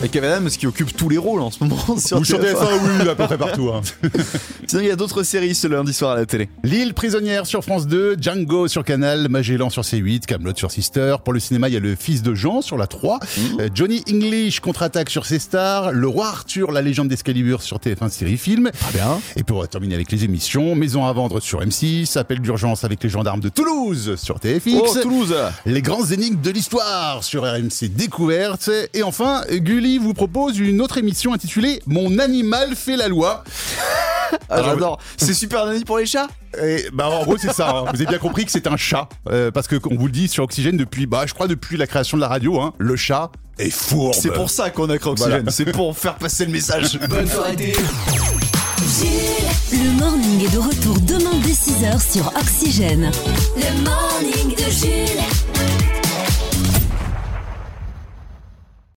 Et 0.04 0.10
Kevin 0.10 0.30
Adams 0.32 0.50
qui 0.50 0.68
occupe 0.68 0.96
tous 0.96 1.10
les 1.10 1.18
rôles 1.18 1.42
en 1.42 1.50
ce 1.52 1.64
moment 1.64 1.98
sur, 1.98 2.18
Ou 2.20 2.24
sur 2.26 2.40
TF1. 2.40 2.54
TF1, 2.54 3.02
oui, 3.04 3.10
à 3.10 3.16
peu 3.16 3.26
près 3.26 3.38
partout. 3.38 3.70
hein. 3.70 3.82
Sinon, 4.68 4.82
il 4.84 4.88
y 4.88 4.92
a 4.92 4.96
d'autres 4.96 5.24
séries 5.24 5.54
ce 5.54 5.68
lundi 5.68 5.94
soir 5.94 6.12
à 6.12 6.16
la 6.16 6.26
télé. 6.26 6.50
L'île 6.64 6.94
prisonnière 6.94 7.46
sur 7.46 7.64
France 7.64 7.88
2, 7.88 8.18
Django 8.20 8.68
sur 8.68 8.84
Canal, 8.86 9.28
Magellan 9.30 9.70
sur 9.70 9.82
C8, 9.84 10.26
Camelot 10.26 10.54
sur 10.56 10.72
Sister. 10.72 11.16
Pour 11.24 11.34
le 11.34 11.40
cinéma, 11.40 11.68
il 11.70 11.74
y 11.74 11.78
a 11.78 11.80
le 11.80 11.96
fils 11.96 12.22
de 12.24 12.34
Jean 12.36 12.62
sur 12.62 12.78
la 12.78 12.88
3, 12.88 13.20
euh, 13.60 13.70
Johnny 13.74 14.04
English 14.10 14.60
contre-attaque 14.60 15.10
sur 15.10 15.26
C-Star, 15.26 15.92
le 15.92 16.08
roi 16.08 16.28
Arthur, 16.28 16.72
la 16.72 16.82
légende 16.82 17.10
d'Excalibur 17.10 17.62
sur 17.64 17.78
TF1 17.78 18.10
série 18.10 18.38
film. 18.38 18.72
Très 18.80 18.94
bien. 18.94 19.20
Et 19.36 19.44
pour 19.44 19.68
terminer 19.68 19.96
avec 19.96 20.12
les 20.12 20.24
émissions, 20.24 20.76
Maison 20.76 21.06
à 21.06 21.14
vendre 21.14 21.40
sur 21.42 21.62
M6, 21.62 22.18
Appel 22.18 22.40
d'urgence 22.40 22.84
avec 22.84 23.04
les 23.04 23.10
gendarmes 23.10 23.42
de 23.42 23.50
Toulouse 23.50 24.16
sur 24.16 24.40
TFX. 24.40 24.72
Oh, 24.76 24.98
Toulouse 25.02 25.36
Les 25.66 25.82
grands 25.82 26.06
énigmes 26.06 26.40
de 26.42 26.50
l'histoire 26.52 26.91
sur 27.22 27.44
RMC 27.44 27.88
Découverte. 27.90 28.70
Et 28.94 29.04
enfin, 29.04 29.44
Gulli 29.50 29.98
vous 29.98 30.14
propose 30.14 30.58
une 30.60 30.82
autre 30.82 30.98
émission 30.98 31.34
intitulée 31.34 31.82
Mon 31.88 32.20
animal 32.20 32.76
fait 32.76 32.98
la 32.98 33.08
loi. 33.08 33.44
Ah, 34.50 34.62
j'adore. 34.64 35.00
C'est 35.18 35.34
super 35.34 35.66
nanny 35.66 35.84
pour 35.84 35.98
les 35.98 36.06
chats 36.06 36.28
Et 36.62 36.86
bah 36.94 37.10
en 37.10 37.24
gros 37.24 37.38
c'est 37.38 37.52
ça. 37.54 37.70
hein. 37.70 37.82
Vous 37.94 38.02
avez 38.02 38.06
bien 38.06 38.18
compris 38.18 38.46
que 38.46 38.52
c'est 38.52 38.68
un 38.68 38.78
chat 38.78 39.10
Euh, 39.30 39.52
parce 39.52 39.68
que 39.68 39.76
on 39.90 39.96
vous 39.96 40.06
le 40.06 40.12
dit 40.12 40.28
sur 40.28 40.44
Oxygène 40.46 40.78
depuis 40.78 41.06
bah 41.06 41.24
je 41.28 41.34
crois 41.34 41.48
depuis 41.48 41.78
la 41.78 41.88
création 41.88 42.18
de 42.18 42.22
la 42.22 42.28
radio. 42.28 42.60
Hein, 42.60 42.74
le 42.78 42.96
chat 42.96 43.32
est 43.60 43.70
fourbe. 43.70 44.14
C'est 44.18 44.32
pour 44.32 44.50
ça 44.50 44.70
qu'on 44.70 44.90
a 44.90 44.98
créé 44.98 45.12
Oxygène. 45.12 45.34
Voilà. 45.38 45.52
C'est 45.52 45.66
pour 45.72 45.98
faire 45.98 46.16
passer 46.16 46.46
le 46.46 46.52
message. 46.52 46.98
Bonne 47.10 47.28
soirée 47.28 47.74
le 49.72 49.92
morning 50.00 50.46
est 50.46 50.54
de 50.54 50.58
retour 50.60 51.00
demain 51.02 51.38
dès 51.44 51.52
6h 51.52 52.12
sur 52.14 52.28
Oxygène. 52.40 53.10
Le 53.56 53.84
morning 53.84 54.56
de 54.56 54.70
Jules. 54.72 55.51